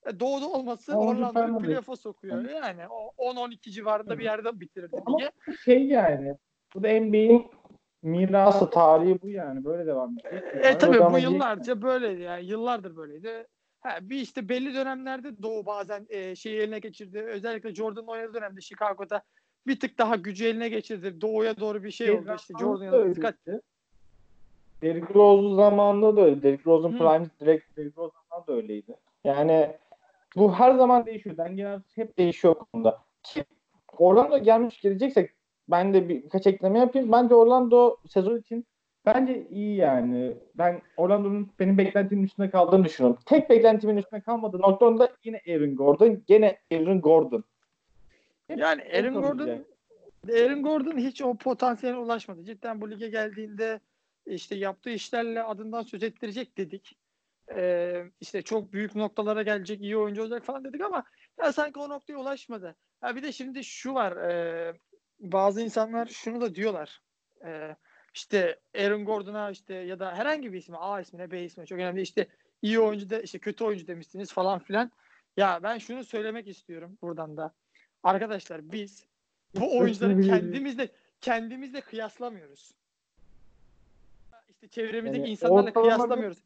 [0.06, 2.48] e, Doğu'da olması Orlando'yu playoff'a sokuyor.
[2.50, 5.30] Yani o 10-12 civarında bir yerde bitirirdi Ama lige.
[5.64, 6.34] şey yani
[6.74, 7.46] bu da NBA'in
[8.02, 10.64] mirası tarihi bu yani böyle devam edecek.
[10.64, 13.46] E tabii Ama bu diyecek- yıllarca böyleydi yani yıllardır böyleydi.
[13.80, 17.18] Ha, bir işte belli dönemlerde Doğu bazen e, şeyi eline geçirdi.
[17.18, 19.22] Özellikle Jordan'ın oynadığı dönemde Chicago'da
[19.66, 21.20] bir tık daha gücü eline geçirdi.
[21.20, 22.54] Doğuya doğru bir şey oldu işte.
[22.60, 23.36] Jordan da ya da öyleydi.
[24.82, 26.42] Derrick Rose zamanında da öyle.
[26.42, 28.96] Derrick Rose'un prime direkt Derrick Rose zamanında da öyleydi.
[29.24, 29.76] Yani
[30.36, 31.36] bu her zaman değişiyor.
[31.36, 32.98] Dengeler hep değişiyor konuda.
[33.22, 33.44] Ki
[33.98, 35.30] Orlando gelmiş geleceksek
[35.68, 37.12] ben de bir- birkaç ekleme yapayım.
[37.12, 38.66] Bence Orlando sezon için
[39.06, 40.36] bence iyi yani.
[40.54, 43.20] Ben Orlando'nun benim beklentimin üstünde kaldığını düşünüyorum.
[43.26, 46.22] Tek beklentimin üstünde kalmadığı noktada da yine Aaron Gordon.
[46.26, 47.44] Gene Aaron Gordon.
[48.56, 49.66] Yani Aaron Gordon.
[50.28, 52.44] Aaron Gordon hiç o potansiyele ulaşmadı.
[52.44, 53.80] Cidden bu lige geldiğinde
[54.26, 56.98] işte yaptığı işlerle adından söz ettirecek dedik.
[57.56, 61.04] Ee, işte çok büyük noktalara gelecek, iyi oyuncu olacak falan dedik ama
[61.38, 62.76] ya sanki o noktaya ulaşmadı.
[63.00, 64.16] Ha bir de şimdi şu var.
[64.16, 64.74] e,
[65.20, 67.00] bazı insanlar şunu da diyorlar.
[67.44, 67.76] E,
[68.14, 72.00] işte Aaron Gordon'a işte ya da herhangi bir ismi A ismine B ismine çok önemli
[72.02, 72.26] işte
[72.62, 74.90] iyi oyuncu da işte kötü oyuncu demişsiniz falan filan.
[75.36, 77.54] Ya ben şunu söylemek istiyorum buradan da.
[78.02, 79.06] Arkadaşlar biz
[79.60, 80.88] bu oyuncuları kendimizle
[81.20, 82.70] kendimizle kıyaslamıyoruz.
[84.48, 86.38] İşte çevremizdeki Yani insanlarla kıyaslamıyoruz.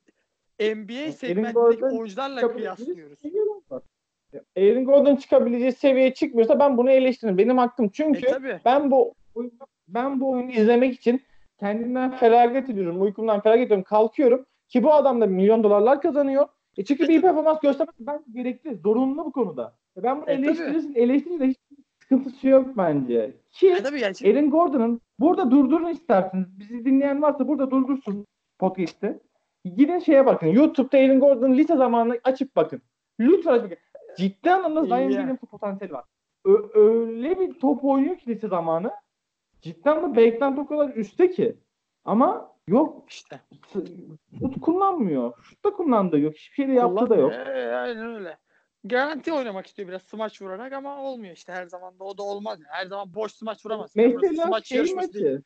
[0.61, 3.19] NBA segmentindeki oyuncularla kıyaslıyoruz.
[4.57, 7.39] Aaron Gordon çıkabileceği seviyeye çıkmıyorsa ben bunu eleştiririm.
[7.39, 7.87] Benim hakkım.
[7.87, 8.61] E Çünkü tabii.
[8.65, 9.53] ben bu oyunu,
[9.89, 11.23] ben bu oyunu izlemek için
[11.61, 13.03] kendimden feragat ediyorum.
[13.03, 13.85] Uykumdan feragat ediyorum.
[13.85, 14.47] Kalkıyorum.
[14.69, 16.49] Ki bu adam da milyon dolarlar kazanıyor.
[16.77, 18.77] E çünkü bir performans göstermesi ben gerekli.
[18.77, 19.77] Zorunlu bu konuda.
[19.97, 20.95] E ben bunu E eleştirirsin.
[20.95, 21.59] Eleştirirsin hiç
[22.03, 23.37] sıkıntısı yok bence.
[23.53, 26.59] Ki E tabii yani şimdi- Aaron Gordon'ın burada durdurun isterseniz.
[26.59, 28.27] Bizi dinleyen varsa burada durdursun
[28.59, 29.19] podcast'te.
[29.77, 30.47] Gidin şeye bakın.
[30.47, 32.83] YouTube'da Aaron Gordon'ın lise zamanını açıp bakın.
[33.21, 33.79] Lütfen açıp bakın.
[34.19, 35.09] Ciddi anlamda Zion ya.
[35.09, 36.05] Williamson potansiyeli var.
[36.45, 38.91] Ö- öyle bir top oynuyor ki lise zamanı.
[39.61, 41.57] cidden bu beklenti o kadar üstte ki.
[42.05, 43.41] Ama yok İşte.
[44.41, 45.33] şut kullanmıyor.
[45.43, 46.35] Şut da kullandığı yok.
[46.35, 47.33] Hiçbir şey de yaptığı da yok.
[47.33, 48.39] Ee, aynen öyle.
[48.85, 52.59] Garanti oynamak istiyor biraz smaç vurarak ama olmuyor işte her zaman da o da olmaz.
[52.61, 52.69] Yani.
[52.71, 53.91] Her zaman boş smaç vuramaz.
[53.97, 54.95] Mesela smaç şey değil.
[54.97, 55.43] maçı.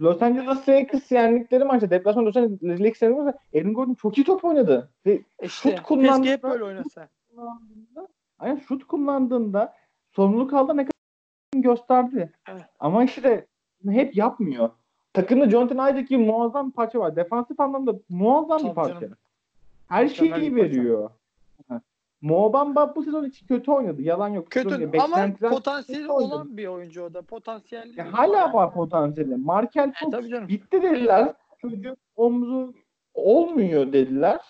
[0.00, 4.44] Los Angeles Lakers yendikleri maçta deplasman Los Angeles Lakers yendikleri Aaron Gordon çok iyi top
[4.44, 4.90] oynadı.
[5.06, 6.22] Ve İşte, şut kullandı.
[6.22, 7.08] Keşke hep böyle oynasa.
[7.30, 9.74] kullandığında aynen şut kullandığında
[10.12, 12.32] sorumluluk aldı ne kadar gösterdi.
[12.48, 12.62] Evet.
[12.80, 13.46] Ama işte
[13.88, 14.70] hep yapmıyor.
[15.12, 17.16] Takımda Jonathan Isaac gibi muazzam bir parça var.
[17.16, 19.00] Defansif anlamda muazzam bir Tabii parça.
[19.00, 19.16] canım.
[19.88, 20.56] Her şeyi bir parça.
[20.56, 21.10] veriyor.
[22.22, 24.02] Mo Bamba bu sezon için kötü oynadı.
[24.02, 24.50] Yalan yok.
[24.50, 26.34] Kötü ama potansiyeli kötü oynadı.
[26.34, 27.22] olan bir oyuncu o da.
[27.22, 27.98] Potansiyelli.
[28.00, 29.36] Ya bir hala var potansiyeli.
[29.36, 29.92] Markel
[30.44, 31.32] E, bitti dediler.
[31.58, 32.74] Çocuk omzu
[33.14, 34.40] olmuyor dediler.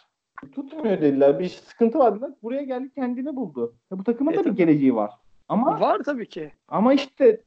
[0.55, 1.39] Tutmuyor dediler.
[1.39, 2.31] Bir sıkıntı var dediler.
[2.43, 3.75] Buraya geldi kendini buldu.
[3.91, 4.57] Ya bu takımın E, da bir tabii.
[4.57, 5.11] geleceği var.
[5.49, 6.53] Ama Var tabii ki.
[6.69, 7.41] ama işte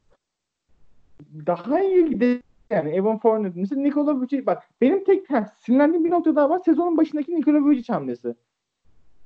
[1.45, 2.37] daha iyi gider
[2.69, 5.27] yani Evan Fournier mesela Nikola Vucic bak benim tek
[5.59, 8.35] sinirlendiğim bir nokta daha var sezonun başındaki Nikola Vucic hamlesi.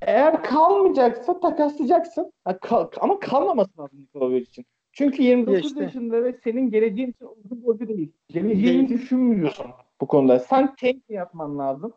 [0.01, 2.33] Eğer kalmayacaksa takaslayacaksın.
[2.43, 4.65] Ha, kal- ama kalmaması lazım Nikola Vujic'in.
[4.91, 5.83] Çünkü 29 İşte.
[5.83, 8.11] yaşında ve senin geleceğin için uygun oyuncu değil.
[8.27, 9.65] Geleceğini düşünmüyorsun
[10.01, 10.39] bu konuda.
[10.39, 11.93] Sen tank yapman lazım.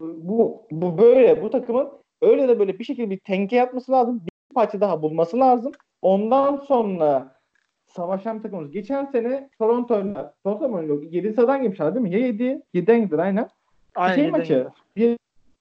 [0.00, 1.42] Bu, bu böyle.
[1.42, 1.88] Bu takımın
[2.22, 4.20] öyle de böyle bir şekilde bir tenke yapması lazım.
[4.24, 5.72] Bir parça daha bulması lazım.
[6.02, 7.36] Ondan sonra
[7.86, 8.70] savaşan takımımız.
[8.70, 11.02] Geçen sene Toronto'yla Toronto mu oynuyor?
[11.02, 12.12] 7 sıradan girmişler değil mi?
[12.12, 13.48] Ya 7, 7'den gidiyor aynen.
[13.94, 14.14] Aynen.
[14.14, 14.68] şey maçı.
[14.96, 15.18] Bir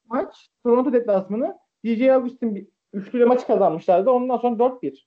[0.10, 4.10] maç Toronto deplasmanı DJ Augustin bir üçlü maçı kazanmışlardı.
[4.10, 5.04] Ondan sonra 4-1.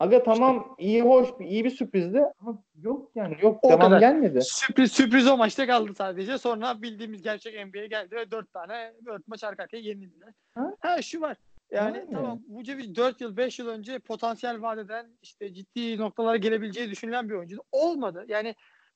[0.00, 4.00] Aga tamam iyi hoş bir iyi bir sürprizdi ama yok yani yok O devam kadar.
[4.00, 4.40] gelmedi.
[4.42, 6.38] Sürpriz sürpriz o maçta kaldı sadece.
[6.38, 10.32] Sonra bildiğimiz gerçek NBA geldi ve dört tane dört maç arka arkaya yenildiler.
[10.54, 10.74] Ha?
[10.80, 11.36] Ha, şu var.
[11.70, 12.10] Yani Aynen.
[12.10, 17.34] tamam Vucevic 4 yıl 5 yıl önce potansiyel vadeden işte ciddi noktalara gelebileceği düşünülen bir
[17.34, 17.56] oyuncu.
[17.72, 18.24] Olmadı.
[18.28, 18.54] Yani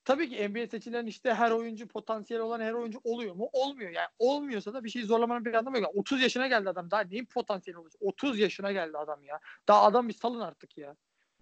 [0.09, 3.49] tabii ki NBA seçilen işte her oyuncu potansiyel olan her oyuncu oluyor mu?
[3.53, 3.91] Olmuyor.
[3.91, 5.93] Yani olmuyorsa da bir şey zorlamanın bir anlamı yok.
[5.95, 6.91] 30 yaşına geldi adam.
[6.91, 8.03] Daha neyin potansiyeli olacak?
[8.03, 9.41] 30 yaşına geldi adam ya.
[9.69, 10.97] Daha adam bir salın artık ya.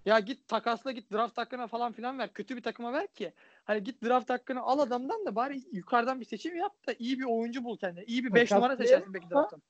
[0.06, 2.32] Ya git takasla git draft hakkına falan filan ver.
[2.32, 3.32] Kötü bir takıma ver ki.
[3.64, 7.24] Hani git draft hakkını al adamdan da bari yukarıdan bir seçim yap da iyi bir
[7.24, 8.04] oyuncu bul kendine.
[8.04, 9.62] İyi bir 5 numara seçersin belki drafttan.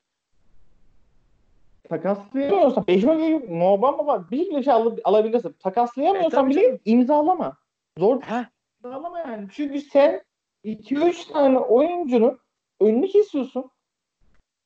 [1.89, 4.31] Takaslayamıyorsan 5 milyon Mobamba var.
[4.31, 5.49] Bir şey al- alabilirsin.
[5.49, 6.81] E, Takaslayamıyorsan tabii bile canım.
[6.85, 7.57] imzalama.
[7.99, 8.56] Zor Heh.
[8.87, 9.49] İmzalama yani.
[9.53, 10.23] Çünkü sen
[10.65, 12.39] 2-3 tane oyuncunun
[12.81, 13.71] önünü kesiyorsun.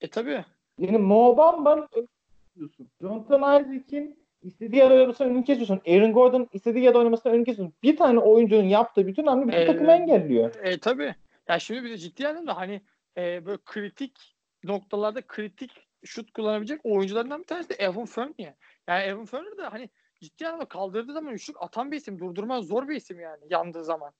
[0.00, 0.44] E tabii.
[0.78, 2.06] Yani Mobamba'nın önünü
[2.46, 2.90] kesiyorsun.
[3.00, 5.80] Jonathan Isaac'in istediği yerde oynamasının önünü kesiyorsun.
[5.86, 7.74] Aaron Gordon istediği yerde oynamasının önünü kesiyorsun.
[7.82, 9.68] Bir tane oyuncunun yaptığı bütün hamle bütün Evet.
[9.68, 10.54] takımı engelliyor.
[10.62, 11.14] E tabii.
[11.48, 12.80] Ya şimdi bir de ciddi anlamda hani
[13.16, 15.70] e, böyle kritik noktalarda kritik
[16.04, 18.54] şut kullanabilecek oyuncularından bir tanesi de Evan Fournier.
[18.88, 19.90] Yani Evan Fournier de hani
[20.20, 22.18] ciddi anlamda kaldırdığı zaman üçlük atan bir isim.
[22.18, 24.12] Durdurman zor bir isim yani yandığı zaman.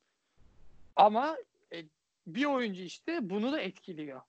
[0.97, 1.37] Ama
[1.73, 1.85] e,
[2.27, 4.21] bir oyuncu işte bunu da etkiliyor.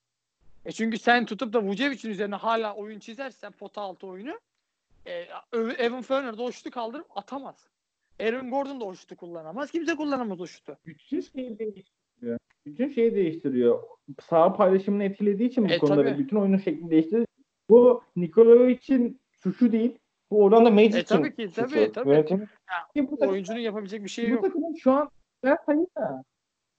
[0.65, 4.39] E çünkü sen tutup da Vucevic'in üzerine hala oyun çizersen pota altı oyunu
[5.05, 5.11] e,
[5.77, 7.67] Evan Fournier de o şutu kaldırıp atamaz.
[8.19, 9.71] Aaron Gordon da o şutu kullanamaz.
[9.71, 10.77] Kimse kullanamaz o şutu.
[10.85, 12.37] Bütün şeyi değiştiriyor.
[12.65, 13.83] Bütün şeyi değiştiriyor.
[14.29, 16.05] Sağ paylaşımını etkilediği için bu E, tabii.
[16.05, 17.25] ve bütün oyunun şeklini değiştiriyor.
[17.69, 19.99] Bu Nikolayevic'in suçu değil.
[20.31, 22.09] Bu Orlando Magic'in E, tabii ki, tabii, tabii.
[22.09, 22.49] Yönetim.
[22.95, 24.43] Ki bu takım- Oyuncunun yapabilecek bir şey bu yok.
[24.43, 25.09] takımın şu an
[25.65, 26.23] sayıda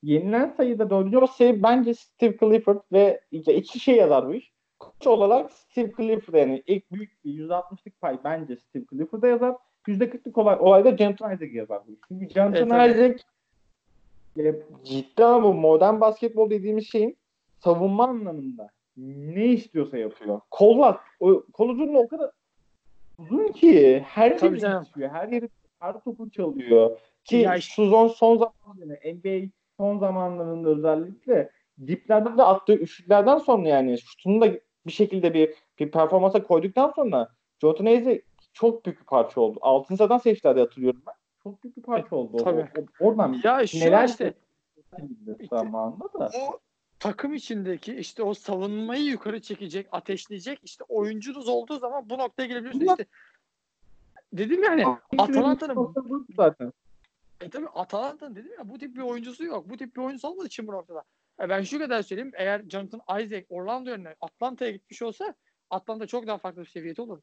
[0.02, 4.52] yenilen sayıda dördüncü o şey bence Steve Clifford ve ya iki şey yazar bu iş.
[4.78, 9.56] Koç olarak Steve Clifford yani ilk büyük bir %60'lık pay bence Steve Clifford'a yazar.
[9.86, 11.96] %40'lık olay, olayda Jonathan Isaac yazar bu.
[12.08, 12.92] Çünkü Jonathan E, tabii.
[12.92, 13.22] Isaac
[14.38, 17.16] e, ciddi ama bu modern basketbol dediğimiz şeyin
[17.58, 20.40] savunma anlamında ne istiyorsa yapıyor.
[20.50, 22.30] Kollar, o, kol uzunluğu o kadar
[23.22, 24.40] uzun ki her yeri
[24.84, 25.10] geçiyor.
[25.12, 25.48] Her yeri
[25.78, 26.98] her topu çalıyor.
[27.24, 31.50] Ki Ya şu son, son zamanlarında NBA son zamanlarında özellikle
[31.86, 34.52] diplerde de attığı üçlüklerden sonra yani şutunu da
[34.86, 37.28] bir şekilde bir bir performansa koyduktan sonra
[37.60, 38.20] Jonathan Isaac
[38.52, 39.58] çok büyük bir parça oldu.
[39.62, 41.14] Altın sıradan seçtiler hatırlıyorum ben.
[41.42, 42.36] Çok büyük bir parça oldu.
[42.36, 42.66] O- tabii.
[43.00, 44.34] o- oradan Ya şu neler işte
[45.40, 46.30] işte zamanında da.
[46.48, 46.58] o
[47.02, 52.86] takım içindeki işte o savunmayı yukarı çekecek, ateşleyecek işte oyuncunuz olduğu zaman bu noktaya gelebiliyorsunuz.
[52.86, 53.06] Bunlar- İşte
[54.32, 54.84] dedim yani
[55.18, 56.72] Atalanta'nın zaten.
[57.40, 59.70] e tabii Atalanta'nın dedim ya bu tip bir oyuncusu yok.
[59.70, 61.02] Bu tip bir oyuncusu olmadığı için bu noktada.
[61.40, 62.32] E ben şu kadar söyleyeyim.
[62.34, 65.34] Eğer Jonathan Isaac Orlando yerine Atlanta'ya gitmiş olsa
[65.70, 67.22] Atlanta çok daha farklı bir seviyede olurdu.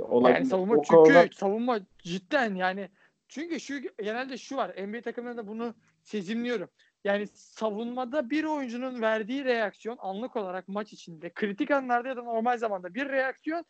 [0.00, 0.34] Olabilir.
[0.34, 2.88] Yani savunma O çünkü konuda- savunma cidden yani
[3.28, 6.68] çünkü şu genelde şu var NBA takımlarında bunu sezimliyorum.
[7.06, 12.58] Yani savunmada bir oyuncunun verdiği reaksiyon anlık olarak maç içinde kritik anlarda ya da normal
[12.58, 13.64] zamanda bir reaksiyon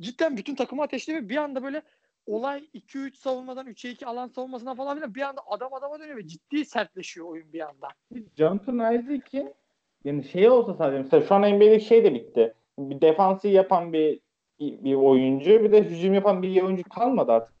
[0.00, 1.82] cidden bütün takımı ateşliyor bir anda böyle
[2.26, 6.26] olay 2-3 savunmadan 3'e 2 alan savunmasına falan filan bir anda adam adama dönüyor ve
[6.26, 7.88] ciddi sertleşiyor oyun bir anda.
[8.36, 9.54] Jonathan Isaac'in
[10.04, 12.54] yani şey olsa sadece mesela şu an NBA'de şey de bitti.
[12.78, 14.20] Bir defansı yapan bir
[14.60, 17.54] bir oyuncu bir de hücum yapan bir oyuncu kalmadı artık.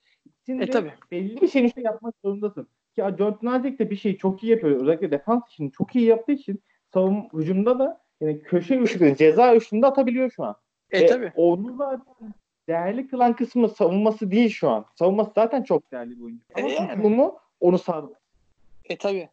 [0.46, 0.92] Şimdi E tabi.
[1.10, 2.68] belli bir şeyin üstüne yapmak zorundasın.
[2.98, 4.80] Ki Jonathan Isaac de bir şeyi çok iyi yapıyor.
[4.80, 6.62] Özellikle defans işini çok iyi yaptığı için
[6.94, 10.56] savun hücumda da yani köşe üçlükleri, ceza üçlüğünde atabiliyor şu an.
[10.90, 11.32] E Ve tabi.
[11.36, 12.34] Onu zaten
[12.68, 14.86] değerli kılan kısmı savunması değil şu an.
[14.94, 16.44] Savunması zaten çok değerli bir oyuncu.
[16.54, 17.30] Ama E yani.
[17.60, 18.14] onu sağladı.
[18.84, 19.28] E tabi.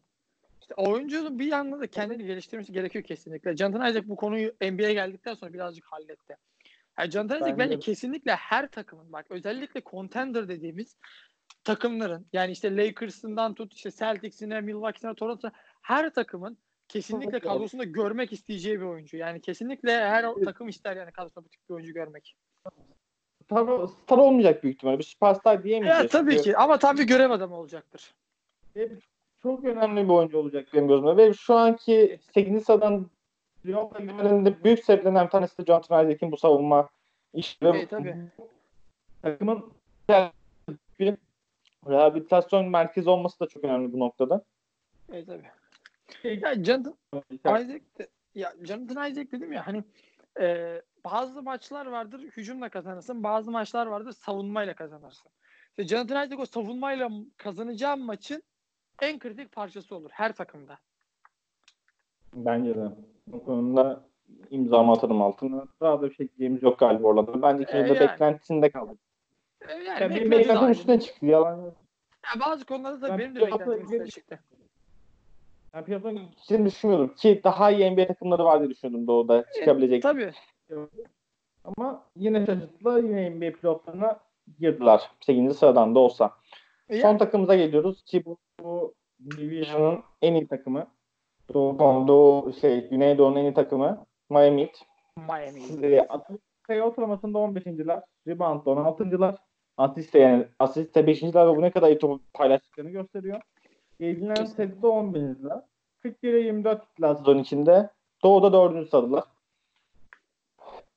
[0.62, 3.58] İşte oyuncunun bir yandan da kendini geliştirmesi gerekiyor kesinlikle.
[3.58, 6.38] Jonathan Isaac bu konuyu NBA'ye geldikten sonra birazcık halletti.
[7.00, 7.80] Yani Jonathan Isaac Bence bence de.
[7.80, 10.96] kesinlikle her takımın bak özellikle contender dediğimiz
[11.66, 15.52] takımların yani işte Lakers'ından tut işte Celtics'ine, Milwaukee'sine, Toronto'na
[15.82, 16.58] her takımın
[16.88, 19.18] kesinlikle kadrosunda görmek isteyeceği bir oyuncu.
[19.18, 22.36] Yani kesinlikle her takım ister yani kadrosunda bu tip bir oyuncu görmek.
[23.44, 25.00] Star, star olmayacak büyük ihtimalle.
[25.00, 26.04] Bir süperstar diyemeyeceğiz.
[26.14, 28.14] Ya tabii ki ama tam bir görev adamı olacaktır.
[29.44, 31.18] Çok önemli bir oyuncu olacak benim gözümde.
[31.18, 32.66] Ve şu anki 8.
[32.66, 33.10] sıradan
[33.64, 36.90] playoff'a girmelerinin de büyük sebeplerinden bir tanesi de Jonathan Isaac'in bu savunma
[37.34, 37.66] işi.
[37.66, 38.16] E, tabii.
[39.22, 39.72] Takımın
[41.00, 41.14] bir
[41.90, 44.44] rehabilitasyon merkezi olması da çok önemli bu noktada.
[45.12, 45.48] E tabii.
[46.24, 46.94] Ya Jonathan
[47.62, 49.84] Isaac de, ya Jonathan Isaac dedim ya hani
[50.40, 55.32] e, bazı maçlar vardır hücumla kazanırsın, bazı maçlar vardır savunmayla kazanırsın.
[55.70, 58.44] İşte Jonathan Isaac o savunmayla kazanacağın maçın
[59.02, 60.78] en kritik parçası olur her takımda.
[62.34, 62.90] Bence de.
[63.28, 64.04] Bu konuda
[64.50, 65.66] imzamı atarım altına.
[65.82, 67.42] Daha da bir şey diyeceğimiz yok galiba orada.
[67.42, 68.00] Bence de E, yani.
[68.00, 69.00] beklentisinde kaldık.
[69.70, 71.26] E, yani Yani benim beklenti beklentim üstüne çıktı.
[71.26, 71.60] Yalan.
[72.36, 74.40] Ya bazı konularda da Ben benim de beklentim üstüne çıktı.
[75.74, 77.16] Ben piyasanın gideceğini düşünmüyordum.
[77.16, 80.04] Ki daha iyi NBA takımları var diye düşünüyordum Doğu'da çıkabilecek.
[80.04, 80.32] Tabii.
[81.64, 82.98] Ama yine şaşırttılar.
[82.98, 84.20] Yine NBA playofflarına
[84.60, 85.02] girdiler.
[85.22, 85.58] 8.
[85.58, 86.32] sıradan da olsa.
[86.90, 88.94] E, Son yani, takımımıza geliyoruz ki bu, bu
[89.38, 90.88] Division'ın en iyi takımı.
[91.54, 94.06] Doğu, Doğu şey, Güneydoğu'nun en iyi takımı.
[94.30, 94.86] Miami Heat.
[95.18, 95.86] Miami.
[95.96, 96.08] E,
[96.68, 98.02] sayı ortalamasında 15.ler.
[98.28, 99.36] Rebound'da 16.lar.
[99.78, 103.42] Asiste yani asiste 5.ler ve bu ne kadar iyi topu paylaştıklarını gösteriyor.
[104.00, 104.46] Kesinlikle.
[104.46, 105.62] sette 11.ler.
[106.04, 107.90] 41'e 24 gittiler sezon içinde.
[108.24, 108.90] Doğu'da 4.
[108.90, 109.24] sıradılar.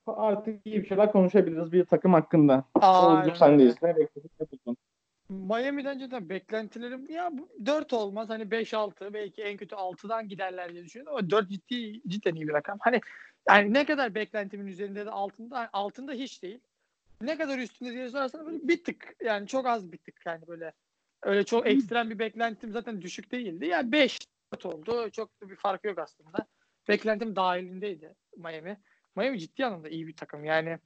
[0.07, 2.64] Artık iyi bir şeyler konuşabiliriz bir takım hakkında.
[2.74, 3.83] Aynen Oğuzcum sendeyiz.
[3.83, 4.31] Ne bekledin?
[4.41, 4.76] Ne buldun?
[5.29, 7.33] Miami'den cidden beklentilerim ya
[7.66, 12.35] 4 olmaz hani 5-6 belki en kötü 6'dan giderler diye düşünüyorum ama 4 ciddi cidden
[12.35, 12.79] iyi bir rakam.
[12.81, 13.01] Hani
[13.49, 16.61] yani ne kadar beklentimin üzerinde de altında altında hiç değil.
[17.21, 20.73] Ne kadar üstünde diye sorarsan böyle bir tık yani çok az bir tık yani böyle
[21.23, 23.66] öyle çok ekstrem bir beklentim zaten düşük değildi.
[23.66, 24.19] Yani 5
[24.64, 25.11] oldu.
[25.11, 26.47] Çok da bir fark yok aslında.
[26.89, 28.81] Beklentim dahilindeydi Miami.
[29.16, 30.45] Miami ciddi anlamda iyi bir takım.
[30.45, 30.79] Yani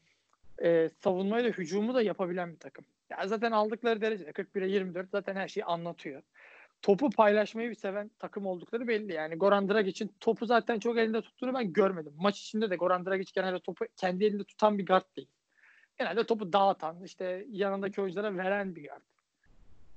[0.62, 2.84] e, savunmayı da hücumu da yapabilen bir takım.
[3.10, 6.22] Ya zaten aldıkları derecede 41'e 24 zaten her şeyi anlatıyor.
[6.82, 9.12] Topu paylaşmayı bir seven takım oldukları belli.
[9.12, 12.12] Yani Goran Dragic'in topu zaten çok elinde tuttuğunu ben görmedim.
[12.16, 15.28] Maç içinde de Goran Dragic genelde topu kendi elinde tutan bir guard değil.
[16.02, 19.02] Genelde topu dağıtan, işte yanındaki oyunculara veren bir guard.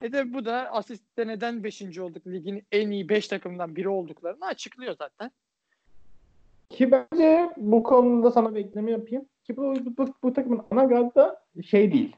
[0.02, 2.00] E de bu da asistte neden 5.
[2.00, 5.32] olduk ligin en iyi 5 takımdan biri olduklarını açıklıyor zaten.
[6.70, 9.26] Ki bence bu konuda sana bir ekleme yapayım.
[9.44, 11.36] Ki bu, bu, bu, takımın ana gardı
[11.66, 12.16] şey değil.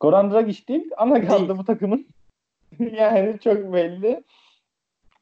[0.00, 0.90] Goran Dragic değil.
[0.96, 2.06] Ana gardı bu takımın.
[2.78, 4.24] yani çok belli.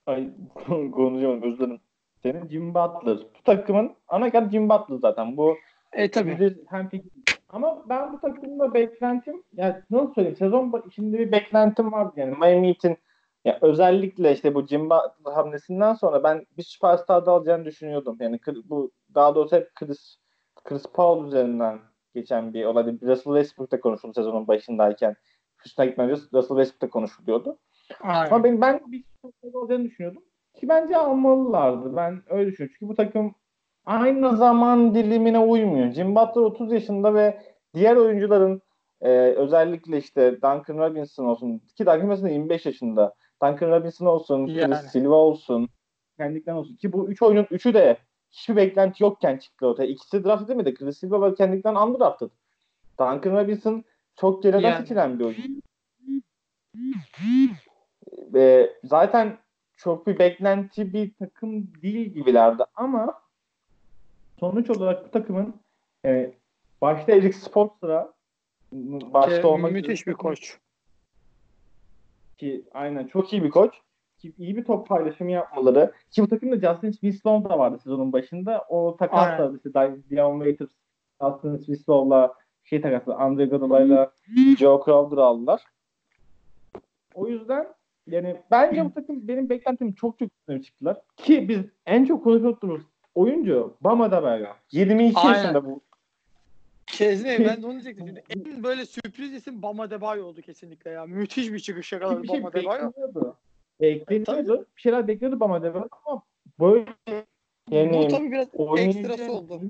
[0.06, 1.80] Ay konuşamadım özür dilerim.
[2.22, 3.16] Senin Jim Butler.
[3.18, 5.36] Bu takımın ana gardı Jim Butler zaten.
[5.36, 5.56] Bu
[5.92, 6.56] E tabii.
[6.68, 6.88] hem
[7.52, 12.68] ama ben bu takımda beklentim yani nasıl söyleyeyim sezon içinde bir beklentim vardı yani Miami
[12.68, 12.96] Heat'in
[13.44, 18.16] ya özellikle işte bu Jim Butler hamlesinden sonra ben bir süperstar da alacağını düşünüyordum.
[18.20, 20.16] Yani bu daha doğrusu hep Chris,
[20.64, 21.78] Chris Paul üzerinden
[22.14, 22.84] geçen bir olay.
[22.84, 25.16] Russell Westbrook'ta konuşuldu sezonun başındayken.
[25.58, 27.58] Houston'a gitmeden Russell Westbrook'ta konuşuluyordu.
[28.00, 28.44] Ama Aynen.
[28.44, 30.22] ben, ben bir süperstar alacağını düşünüyordum.
[30.54, 31.96] Ki bence almalılardı.
[31.96, 32.76] Ben öyle düşünüyorum.
[32.78, 33.34] Çünkü bu takım
[33.86, 35.90] aynı zaman dilimine uymuyor.
[35.92, 37.42] Jim Butler 30 yaşında ve
[37.74, 38.62] diğer oyuncuların
[39.00, 43.14] e, özellikle işte Duncan Robinson olsun ki Duncan Robinson da 25 yaşında.
[43.42, 44.74] Duncan Robinson olsun, Yani.
[44.74, 45.68] Silva olsun,
[46.16, 46.76] Kendrick'ten olsun.
[46.76, 47.96] Ki bu üç oyunun üçü de
[48.30, 49.86] hiçbir beklenti yokken çıktı ortaya.
[49.86, 50.74] İkisi draft edemedi.
[50.74, 52.30] Chris Silva ve Kendrick'ten undrafted.
[52.98, 53.84] Duncan Robinson
[54.16, 54.80] çok geriden Yani.
[54.80, 55.42] seçilen bir oyuncu.
[58.32, 59.38] Ve zaten
[59.76, 63.21] çok bir beklenti bir takım değil gibilerdi ama
[64.42, 65.54] sonuç olarak bu takımın
[66.04, 66.32] e,
[66.80, 68.12] başta Eric Spoelstra
[69.12, 70.58] başta Ki olmak müthiş üzere bir koç.
[72.38, 73.74] ki aynen çok iyi bir koç
[74.18, 78.64] ki iyi bir top paylaşımı yapmaları ki bu takımda Justin Winslow da vardı sezonun başında
[78.68, 79.52] o takas Aynen.
[79.52, 80.70] da işte Di- Dion Waiters
[81.22, 82.34] Justin Winslow'la
[82.64, 84.12] şey takası Andre Iguodala'yla
[84.58, 85.62] Joe Crowder aldılar.
[87.14, 87.68] O yüzden
[88.06, 90.96] yani bence bu takım benim beklentim çok çok üstüne çıktılar.
[91.16, 92.82] Ki biz en çok konuştuğumuz
[93.14, 94.56] oyuncu Bama Debaga.
[94.72, 95.38] 22 Aynen.
[95.38, 95.80] yaşında bu.
[96.86, 98.06] Kesinlikle ben de onu diyecektim.
[98.06, 101.06] Şimdi en böyle sürpriz isim Bama Debayo oldu kesinlikle ya.
[101.06, 102.88] Müthiş bir çıkış yakaladı bir şey Bama Debayo.
[102.88, 103.36] bekleniyordu.
[103.80, 104.66] Bekleniyordu.
[104.76, 106.22] Bir şeyler bekliyordu Bama Debaga ama
[106.60, 106.84] böyle
[107.70, 109.60] yani Bu tabii biraz oynayınca- ekstrası oldu.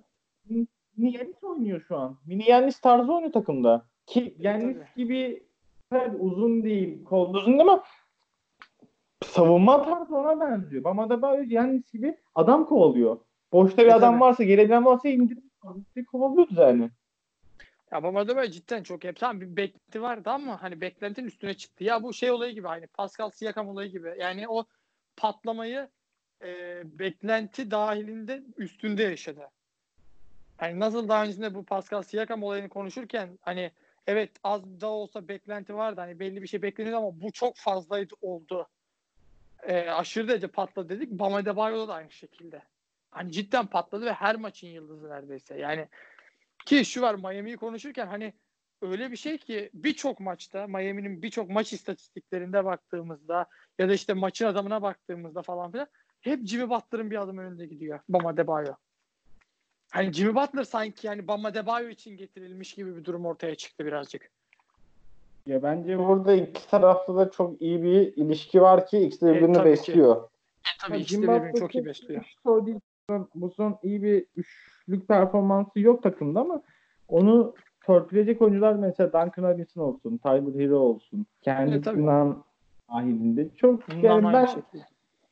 [0.97, 2.17] Mini Yanis oynuyor şu an.
[2.27, 3.87] Mini Yanis tarzı oynuyor takımda.
[4.07, 4.87] Ki Yanis Tabii.
[5.05, 5.43] gibi
[5.91, 7.83] tabii uzun değil, kol uzun değil ama
[9.25, 10.83] savunma tarzı ona benziyor.
[10.85, 13.17] Ama da böyle Yanis gibi adam kovalıyor.
[13.53, 16.91] Boşta bir E, adam varsa, gelebilen varsa indirip kovalıyordu yani.
[17.93, 21.85] Ya Bama Debayo cidden çok hep tamam bir beklenti vardı ama hani beklentinin üstüne çıktı.
[21.85, 24.15] Ya bu şey olayı gibi aynı Pascal Siakam olayı gibi.
[24.19, 24.65] Yani o
[25.17, 25.89] patlamayı
[26.43, 29.51] e, beklenti dahilinde üstünde yaşadı.
[30.61, 33.71] Yani nasıl daha öncesinde bu Pascal Siakam olayını konuşurken hani
[34.07, 36.01] evet az da olsa beklenti vardı.
[36.01, 38.69] Hani belli bir şey bekleniyordu ama bu çok fazlaydı oldu.
[39.63, 41.11] E, aşırı derece patladı dedik.
[41.11, 42.63] Bama Debayo'da da aynı şekilde.
[43.13, 45.59] Hani cidden patladı ve her maçın yıldızı neredeyse.
[45.59, 45.89] Yani
[46.67, 48.33] ki şu var Miami'yi konuşurken hani
[48.83, 53.47] öyle bir şey ki birçok maçta Miami'nin birçok maç istatistiklerinde baktığımızda
[53.79, 55.87] ya da işte maçın adamına baktığımızda falan filan
[56.21, 58.75] hep Jimmy Butler'ın bir adım önünde gidiyor Bama Debayo.
[59.91, 64.31] Hani Jimmy Butler sanki yani Bama Debayo için getirilmiş gibi bir durum ortaya çıktı birazcık.
[65.47, 69.55] Ya bence burada iki tarafta da çok iyi bir ilişki var ki ikisi E, birbirini
[69.57, 69.79] tabii ki.
[69.89, 70.29] besliyor.
[70.81, 72.25] Tabii ikisi birbirini çok iyi besliyor.
[72.43, 72.81] Sorun değil.
[73.35, 76.63] Bu son iyi bir üçlük performansı yok takımda ama
[77.09, 77.55] onu
[77.87, 81.17] törpüleyecek oyuncular mesela Duncan Robinson olsun, Tyler Hero olsun.
[81.17, 81.27] Evet.
[81.43, 82.37] Kendisinden
[82.93, 83.49] dahilinde.
[83.57, 84.83] Çok Bundan yani ben şekilde.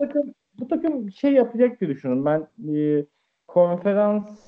[0.01, 2.25] bu takım, bu takım şey yapacak diye düşünüyorum.
[2.25, 3.05] Ben e,
[3.49, 4.41] konferans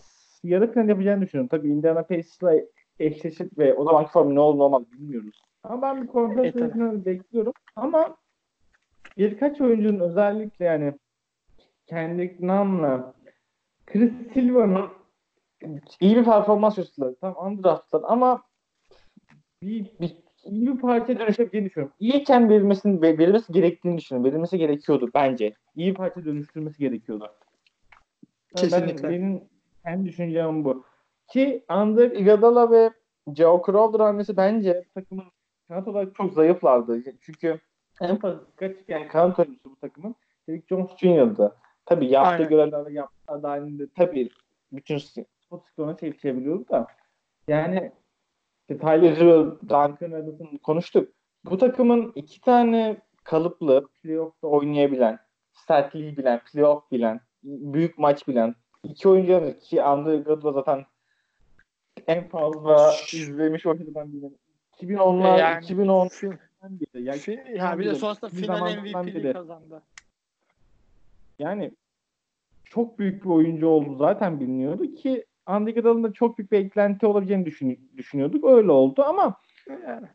[0.45, 1.49] yarı final yapacağını düşünüyorum.
[1.49, 2.53] Tabii Indiana Pacers'la
[3.01, 5.43] eşleşir ve o zamanki formu ne olur ne olmaz bilmiyoruz.
[5.63, 7.53] Ama ben bir konferans E, yarı finali bekliyorum.
[7.77, 8.17] Ama
[9.19, 10.93] birkaç oyuncunun özellikle yani
[11.87, 13.15] Kendrick Nunn'la
[13.87, 14.89] Chris Silva'nın
[16.01, 17.15] iyi bir performans gösterdiler.
[17.21, 18.43] Tam undraftlar ama
[19.63, 21.95] bir, bir iyi bir parça dönüşebileceğini düşünüyorum.
[22.01, 24.31] İyiyken verilmesini, verilmesi gerektiğini düşünüyorum.
[24.31, 25.55] Verilmesi gerekiyordu bence.
[25.75, 27.33] İyi bir parça dönüştürmesi gerekiyordu.
[28.57, 29.03] Kesinlikle.
[29.03, 29.45] Ben, benim
[29.85, 30.85] kendi düşüncem bu.
[31.29, 32.91] Ki Andre Iguodala ve
[33.35, 35.25] Joe Crowder hamlesi bence takımın
[35.69, 37.03] kanat olarak çok zayıflardı.
[37.21, 37.61] Çünkü
[38.01, 40.15] en fazla dikkat çeken kanat oyuncusu bu takımın
[40.49, 41.57] Derrick Jones Jr.'dı.
[41.87, 42.49] Tabii yaptığı Aynen.
[42.49, 44.29] görevler ve yaptığı dahilinde tabii
[44.73, 46.87] bütün spot skoruna çevirebiliyordu da
[47.49, 47.93] yani
[48.61, 51.13] işte Tyler Hero, Duncan Robinson konuştuk.
[51.45, 55.19] Bu takımın iki tane kalıplı playoff'ta oynayabilen,
[55.53, 60.23] sertliği bilen, playoff bilen, büyük maç bilen iki oyuncu var ki Andre
[60.53, 60.85] zaten
[62.07, 64.31] en fazla izlemiş oyuncudan biri.
[64.83, 67.03] 2010'lar, Yani 2010'dan fin- beri.
[67.05, 69.33] Yani, fin- ya bir de sonrasında final beri.
[69.33, 69.83] kazandı.
[71.43, 71.73] Yani
[72.65, 77.07] çok büyük bir oyuncu oldu zaten biliniyordu ki Andre Iguodala'nın da çok büyük bir eklenti
[77.07, 78.45] olabileceğini düşün, düşünüyorduk.
[78.45, 79.37] Öyle oldu ama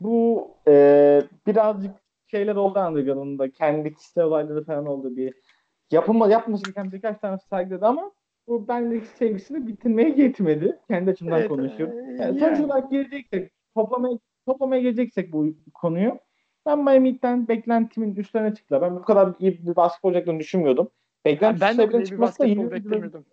[0.01, 1.91] bu e, birazcık
[2.27, 5.33] şeyler oldu Andre Iguodala'nın da kendi kişisel olayları falan oldu bir
[5.91, 8.11] yapılma yapması gereken birkaç tane sergiledi ama
[8.47, 10.79] bu benlik sevgisini bitirmeye yetmedi.
[10.89, 11.99] Kendi açımdan Evet, konuşuyorum.
[11.99, 12.39] e, Yani yani.
[12.39, 16.19] sonuç olarak geleceksek toplamaya toplamaya geleceksek bu konuyu
[16.65, 18.81] ben Miami'den beklentimin üstlerine çıktılar.
[18.81, 20.89] Ben bu kadar iyi bir basketbol olacaklarını düşünmüyordum.
[21.25, 23.25] Beklenti ben de böyle bir çıkması da basketbol beklemiyordum.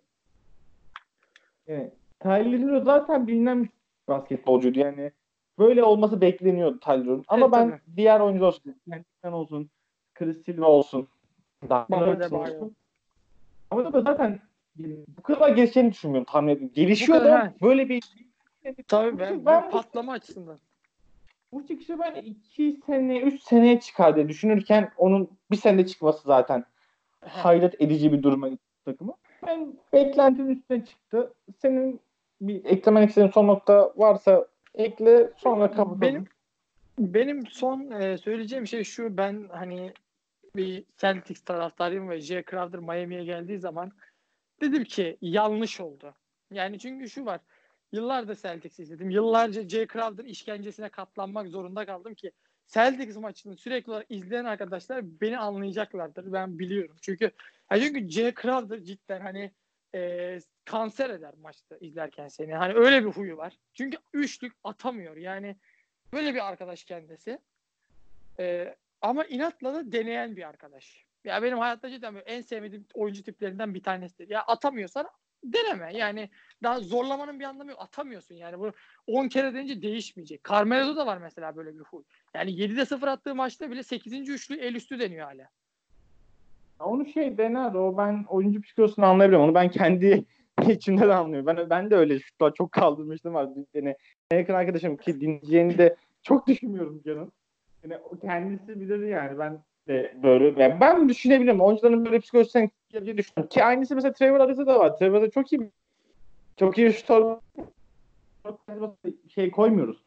[1.67, 1.93] Evet.
[2.21, 3.69] Tyler Hero zaten bilinen bir
[4.09, 5.13] basketbolcuydu yani.
[5.59, 7.25] Böyle olması bekleniyordu Tyler Hero'nun.
[7.29, 7.97] Ama Evet, ben tabii.
[7.97, 8.77] diğer oyuncular olsun.
[8.91, 9.71] Kendisinden olsun.
[10.15, 11.09] Chris Silva olsun.
[13.71, 14.41] Ama da zaten
[15.19, 16.75] bu kadar gelişeceğini düşünmüyorum tahmin ediyorum.
[16.75, 18.03] Gelişiyor kadar, da böyle bir
[18.89, 20.59] Tabii ben, Ben- ben patlama açısından.
[21.53, 26.65] bu çıkışı ben 2 sene 3 seneye çıkar diye düşünürken onun bir senede çıkması zaten
[27.29, 29.15] hayret edici bir duruma gitti takımı.
[29.47, 31.33] Ben beklentinin üstüne çıktı.
[31.63, 32.01] Senin
[32.41, 36.01] bir eklemek istediğin son nokta varsa ekle sonra kapatalım.
[36.01, 36.27] Benim
[36.99, 39.93] benim son e, söyleyeceğim şey şu ben hani
[40.57, 42.45] bir Celtics taraftarıyım ve J.
[42.51, 43.93] Crowder Miami'ye geldiği zaman
[44.61, 46.15] dedim ki yanlış oldu.
[46.53, 47.41] Yani çünkü şu var.
[47.93, 49.11] Yıllardır Celtics izledim.
[49.11, 49.87] Yıllarca J.
[49.87, 52.33] Crowder işkencesine katlanmak zorunda kaldım ki
[52.67, 56.33] Celtics maçını sürekli olarak izleyen arkadaşlar beni anlayacaklardır.
[56.33, 56.97] Ben biliyorum.
[57.03, 57.31] Çünkü
[57.71, 58.35] ya çünkü J.
[58.43, 59.51] Crowder cidden hani
[59.95, 62.55] e, kanser eder maçta izlerken seni.
[62.55, 63.59] Hani öyle bir huyu var.
[63.75, 65.17] Çünkü üçlük atamıyor.
[65.17, 65.57] Yani
[66.13, 67.39] böyle bir arkadaş kendisi.
[68.39, 71.05] E, ama inatla da deneyen bir arkadaş.
[71.25, 74.29] Ya benim hayatta cidden en sevmediğim oyuncu tiplerinden bir tanesidir.
[74.29, 75.09] Ya atamıyorsan
[75.45, 75.97] deneme.
[75.97, 76.29] Yani
[76.63, 77.81] daha zorlamanın bir anlamı yok.
[77.83, 78.59] Atamıyorsun yani.
[78.59, 78.73] Bu
[79.07, 80.45] 10 kere denince değişmeyecek.
[80.49, 82.03] Carmelo'da da var mesela böyle bir huy.
[82.35, 84.29] Yani 7'de 0 attığı maçta bile 8.
[84.29, 85.49] üçlü el üstü deniyor hala.
[86.81, 89.49] Onu şey dener o ben oyuncu psikolojisini anlayabiliyorum.
[89.49, 90.25] Onu ben kendi
[90.69, 91.47] içimde de anlıyorum.
[91.47, 93.49] Ben ben de öyle şutlar çok kaldırmıştım var.
[93.75, 93.97] Yani
[94.31, 97.33] en yakın arkadaşım ki dinleyeceğini de çok düşünmüyorum canım.
[97.85, 101.61] Yani kendisi bilir yani ben de böyle yani ben düşünebilirim.
[101.61, 103.49] Oyuncuların böyle psikolojisini geleceğini düşünüyorum.
[103.49, 104.97] Ki aynısı mesela Trevor Ariza da var.
[104.99, 105.71] Trevor Ariza çok iyi
[106.57, 107.37] çok iyi şutör
[109.29, 110.05] şey koymuyoruz.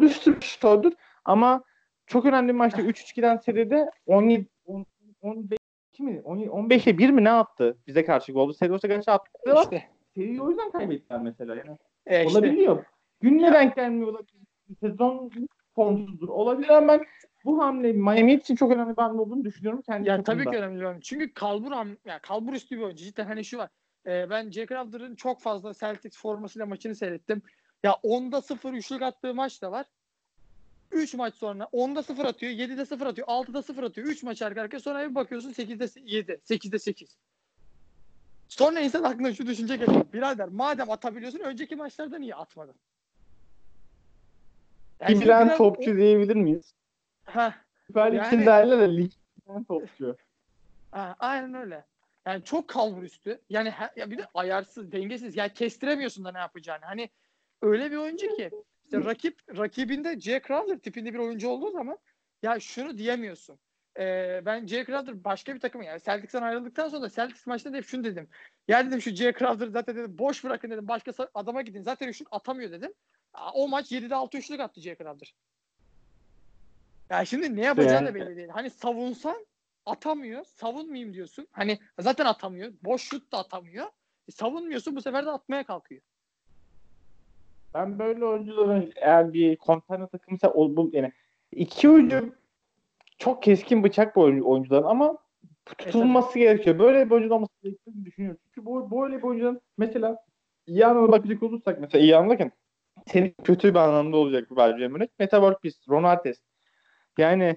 [0.00, 0.94] Bir şutördür
[1.24, 1.62] ama
[2.06, 4.86] çok önemli bir maçta 3-3 giden seride 17 10,
[5.22, 5.58] 15
[5.98, 6.22] mi?
[6.24, 8.54] 15'e 1 mi ne attı bize karşı golü?
[8.54, 9.30] Sedos'a karşı attı.
[9.62, 9.84] İşte.
[10.14, 11.54] Seriyi o yüzden kaybettiler mesela.
[11.56, 12.38] Yani E işte.
[12.38, 12.84] olabiliyor.
[13.20, 14.34] Gününe denk gelmiyor olabilir.
[14.80, 15.30] Sezon
[15.74, 16.28] formsuzdur.
[16.28, 17.04] Olabilir ama ben
[17.44, 19.82] bu hamle Miami için çok önemli bir hamle olduğunu düşünüyorum.
[19.82, 21.00] Kendi Ya tabii ki önemli bir.
[21.00, 23.04] Çünkü kalbur ham, ya kalbur üstü bir oyuncu.
[23.04, 23.70] Cidden hani şu var.
[24.06, 27.42] Ee, ben Jack Crowder'ın çok fazla Celtics formasıyla maçını seyrettim.
[27.82, 29.86] Ya 10'da 0 üçlük attığı maç da var.
[30.92, 34.06] 3 maç sonra 10'da 0 atıyor, 7'de 0 atıyor, 6'da 0 atıyor.
[34.06, 37.16] 3 maç arka arkaya sonra bir bakıyorsun 8'de 7, 8'de 8.
[38.48, 40.12] Sonra insan aklına şu düşünce geliyor.
[40.12, 42.74] Birader madem atabiliyorsun önceki maçlarda niye atmadın?
[45.00, 46.74] Yani Bilen topçu diyebilir miyiz?
[47.28, 47.52] Heh.
[47.86, 49.12] Süper Lig Yani- de lig
[49.46, 50.16] bilen topçu.
[50.90, 51.84] Ha, aynen öyle.
[52.26, 53.40] Yani çok kalbur üstü.
[53.50, 55.36] Yani he- ya bir de ayarsız, dengesiz.
[55.36, 56.84] Yani kestiremiyorsun da ne yapacağını.
[56.84, 57.10] Hani
[57.62, 58.50] öyle bir oyuncu ki
[58.84, 60.40] işte rakip rakibinde J.
[60.46, 61.98] Crowder tipinde bir oyuncu olduğu zaman
[62.42, 63.58] ya şunu diyemiyorsun.
[63.98, 64.84] Ee, ben J.
[64.84, 68.28] Crowder başka bir takım yani Celtics'ten ayrıldıktan sonra da Celtics maçında da hep şunu dedim.
[68.68, 69.32] Ya dedim şu J.
[69.32, 70.88] Crowder zaten dedim boş bırakın dedim.
[70.88, 71.82] Başka adama gidin.
[71.82, 72.92] Zaten üçlük atamıyor dedim.
[73.54, 74.96] O maç 7'de 6 üçlük attı J.
[74.96, 75.34] Crowder.
[77.10, 78.48] Ya şimdi ne yapacağı da Yani- belli değil.
[78.48, 79.46] Hani savunsan
[79.86, 80.44] atamıyor.
[80.44, 81.48] Savunmayayım diyorsun.
[81.52, 82.72] Hani zaten atamıyor.
[82.84, 83.86] Boş şut da atamıyor.
[84.28, 86.00] E, savunmuyorsun bu sefer de atmaya kalkıyor.
[87.74, 91.12] Ben böyle oyuncuların eğer bir konteyner takımıysa ol, bu, yani
[91.52, 92.34] iki oyuncu
[93.18, 95.18] çok keskin bıçak bu oyuncu, oyuncuların ama
[95.64, 96.78] tutulması gerekiyor.
[96.78, 98.40] Böyle bir oyuncu olması gerektiğini düşünüyorum.
[98.44, 100.24] Çünkü bu böyle bir oyuncunun mesela
[100.66, 102.52] iyi anlamda bakacak olursak mesela iyi anlarken
[103.06, 105.10] senin kötü bir anlamda olacak bu vereceğim örnek.
[105.18, 106.42] Meta World Peace, Ron Artest.
[107.18, 107.56] Yani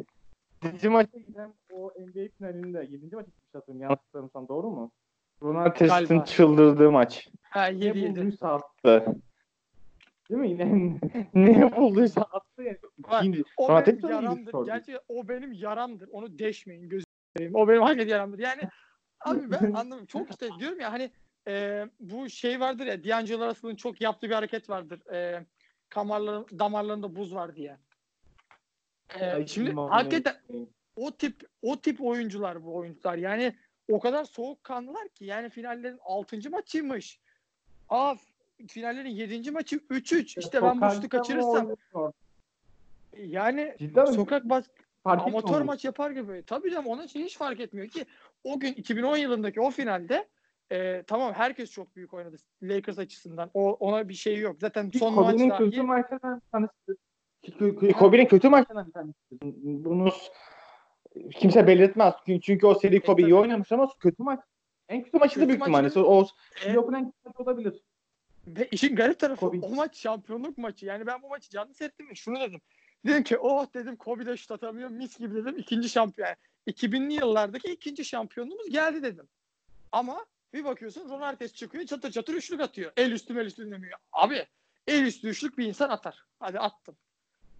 [0.63, 0.89] 7.
[0.89, 3.15] maça giden o NBA finalinde 7.
[3.15, 3.81] maça gitmiş hatırlıyorum.
[3.81, 4.91] Yanlış hatırlamıyorsam doğru mu?
[5.43, 6.25] Ron Artest'in Galiba.
[6.25, 7.29] çıldırdığı maç.
[7.41, 8.15] Ha 7 Ne 7.
[8.19, 9.05] bulduysa attı.
[10.29, 10.49] Değil mi?
[10.49, 10.99] Yine
[11.33, 12.63] ne bulduysa attı.
[12.63, 12.77] Yani.
[12.99, 13.21] Var.
[13.21, 13.43] İkinci.
[13.57, 14.65] O benim yaramdır.
[14.65, 16.09] Gerçi o benim yaramdır.
[16.11, 17.05] Onu deşmeyin gözüm.
[17.53, 18.39] O benim hakikaten yaramdır.
[18.39, 18.61] Yani
[19.25, 20.05] abi ben anlamıyorum.
[20.05, 21.11] Çok işte diyorum ya hani
[21.47, 25.13] e, bu şey vardır ya D'Angelo Russell'ın çok yaptığı bir hareket vardır.
[25.13, 25.45] E,
[25.89, 27.77] kamarların, damarlarında buz var diye.
[29.19, 30.35] E, Ay, şimdi hakikaten
[30.95, 33.17] o tip o tip oyuncular bu oyuncular.
[33.17, 33.55] Yani
[33.89, 36.49] o kadar soğukkanlılar ki yani finallerin 6.
[36.49, 37.19] maçıymış.
[37.89, 38.15] Aa
[38.67, 39.51] finallerin 7.
[39.51, 40.39] maçı 3-3.
[40.39, 41.75] İşte ben bu şutu kaçırırsam
[43.17, 44.65] yani Cidden sokak bas
[45.05, 46.43] amatör maç yapar gibi.
[46.47, 48.05] Tabii canım onun için hiç fark etmiyor ki.
[48.43, 50.27] O gün 2010 yılındaki o finalde
[50.71, 53.51] e, tamam herkes çok büyük oynadı Lakers açısından.
[53.53, 54.55] O ona bir şey yok.
[54.59, 55.71] Zaten son maç dahi
[57.99, 59.15] Kobe'nin kötü maçlarından bir tanesi.
[59.85, 60.11] Bunu
[61.39, 62.13] kimse belirtmez.
[62.25, 64.39] Çünkü- Çünkü o seri Kobe iyi oynamış ama kötü maç.
[64.89, 65.99] En kötü maçı da büyük ihtimalle.
[65.99, 67.81] O E, playoff'un en kötü maçı olabilir.
[68.47, 69.59] Ve işin garip tarafı Kobe.
[69.61, 70.85] o maç şampiyonluk maçı.
[70.85, 72.61] Yani ben bu maçı canlı seyrettim ve şunu dedim.
[73.05, 75.57] Dedim ki oh dedim Kobe de şut atamıyor mis gibi dedim.
[75.57, 76.27] ikinci şampiyon.
[76.27, 76.37] Yani
[76.67, 79.27] 2000'li yıllardaki ikinci şampiyonluğumuz geldi dedim.
[79.91, 82.91] Ama bir bakıyorsun Ron Artest çıkıyor çatır çatır üçlük atıyor.
[82.97, 83.99] El üstü el üstü demiyor.
[84.11, 84.45] Abi
[84.87, 86.25] el üstü üçlük bir insan atar.
[86.39, 86.95] Hadi attım.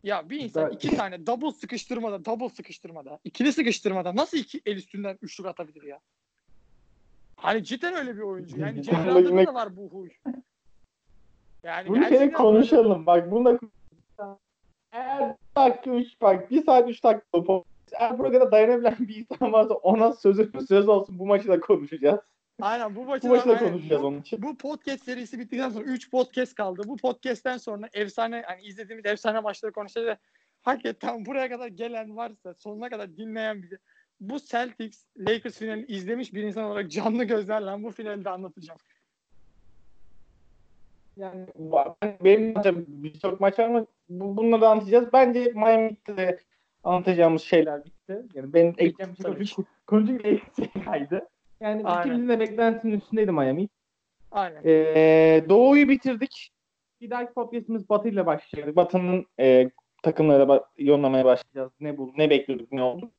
[0.04, 4.76] Ya bir insan Ben- iki tane double sıkıştırmada, double sıkıştırmada, ikili sıkıştırmada nasıl iki el
[4.78, 6.00] üstünden üçlük atabilir ya?
[7.36, 8.60] Hani cidden öyle bir oyuncu.
[8.60, 8.82] Yani
[9.32, 10.10] yine- da var bu huy.
[11.64, 13.06] Yani Bunu şey konuşalım.
[13.06, 13.60] Bak bunu da
[14.92, 19.54] eğer bir dakika 3 bak bir saat 3 dakika bu- eğer burada dayanabilen bir insan
[19.54, 22.20] varsa ona sözü söz olsun bu maçı da konuşacağız.
[22.62, 23.60] Aynen bu maçı Bu aynen.
[23.60, 24.42] konuşacağız Bu- onun için.
[24.42, 26.82] Bu podcast serisi bittikten sonra 3 podcast kaldı.
[26.86, 30.18] Bu podcast'ten sonra efsane hani izlediğimiz efsane maçları konuşacağız ve
[30.62, 33.78] hakikaten buraya kadar gelen varsa sonuna kadar dinleyen bizi
[34.20, 38.80] bu Celtics Lakers finalini izlemiş bir insan olarak canlı gözlerle bu finalde anlatacağım.
[41.18, 41.46] Yani
[42.04, 42.56] ben- benim
[42.88, 45.14] birçok maç var ama bu, bununla da anlatacağız.
[45.14, 46.40] Bence Miami'de de
[46.84, 48.22] anlatacağımız şeyler bitti.
[48.34, 49.66] Yani benim ekleyeceğim bir şey
[50.58, 51.28] bir kaydı.
[51.62, 52.02] Yani Aynen.
[52.02, 53.68] ikimizin de beklentisinin üstündeydi Miami.
[54.32, 54.62] Aynen.
[54.66, 56.52] Ee, Doğu'yu bitirdik.
[57.02, 58.76] Bir dahaki podcastimiz Batı ile başlayacak.
[58.76, 59.70] Batı'nın e,
[60.04, 61.72] takımlara ba- yollamaya başlayacağız.
[61.80, 63.12] Ne buldu, ne bekliyorduk, ne oldu.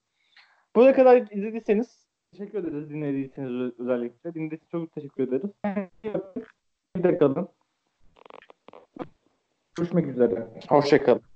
[0.77, 4.35] Buraya kadar izlediyseniz teşekkür ederiz dinlediyseniz özellikle.
[4.35, 5.51] Dinlediğiniz çok teşekkür ederiz.
[6.97, 7.49] Bir de kalın.
[9.77, 10.47] Görüşmek üzere.
[10.69, 11.32] Hoşçakalın.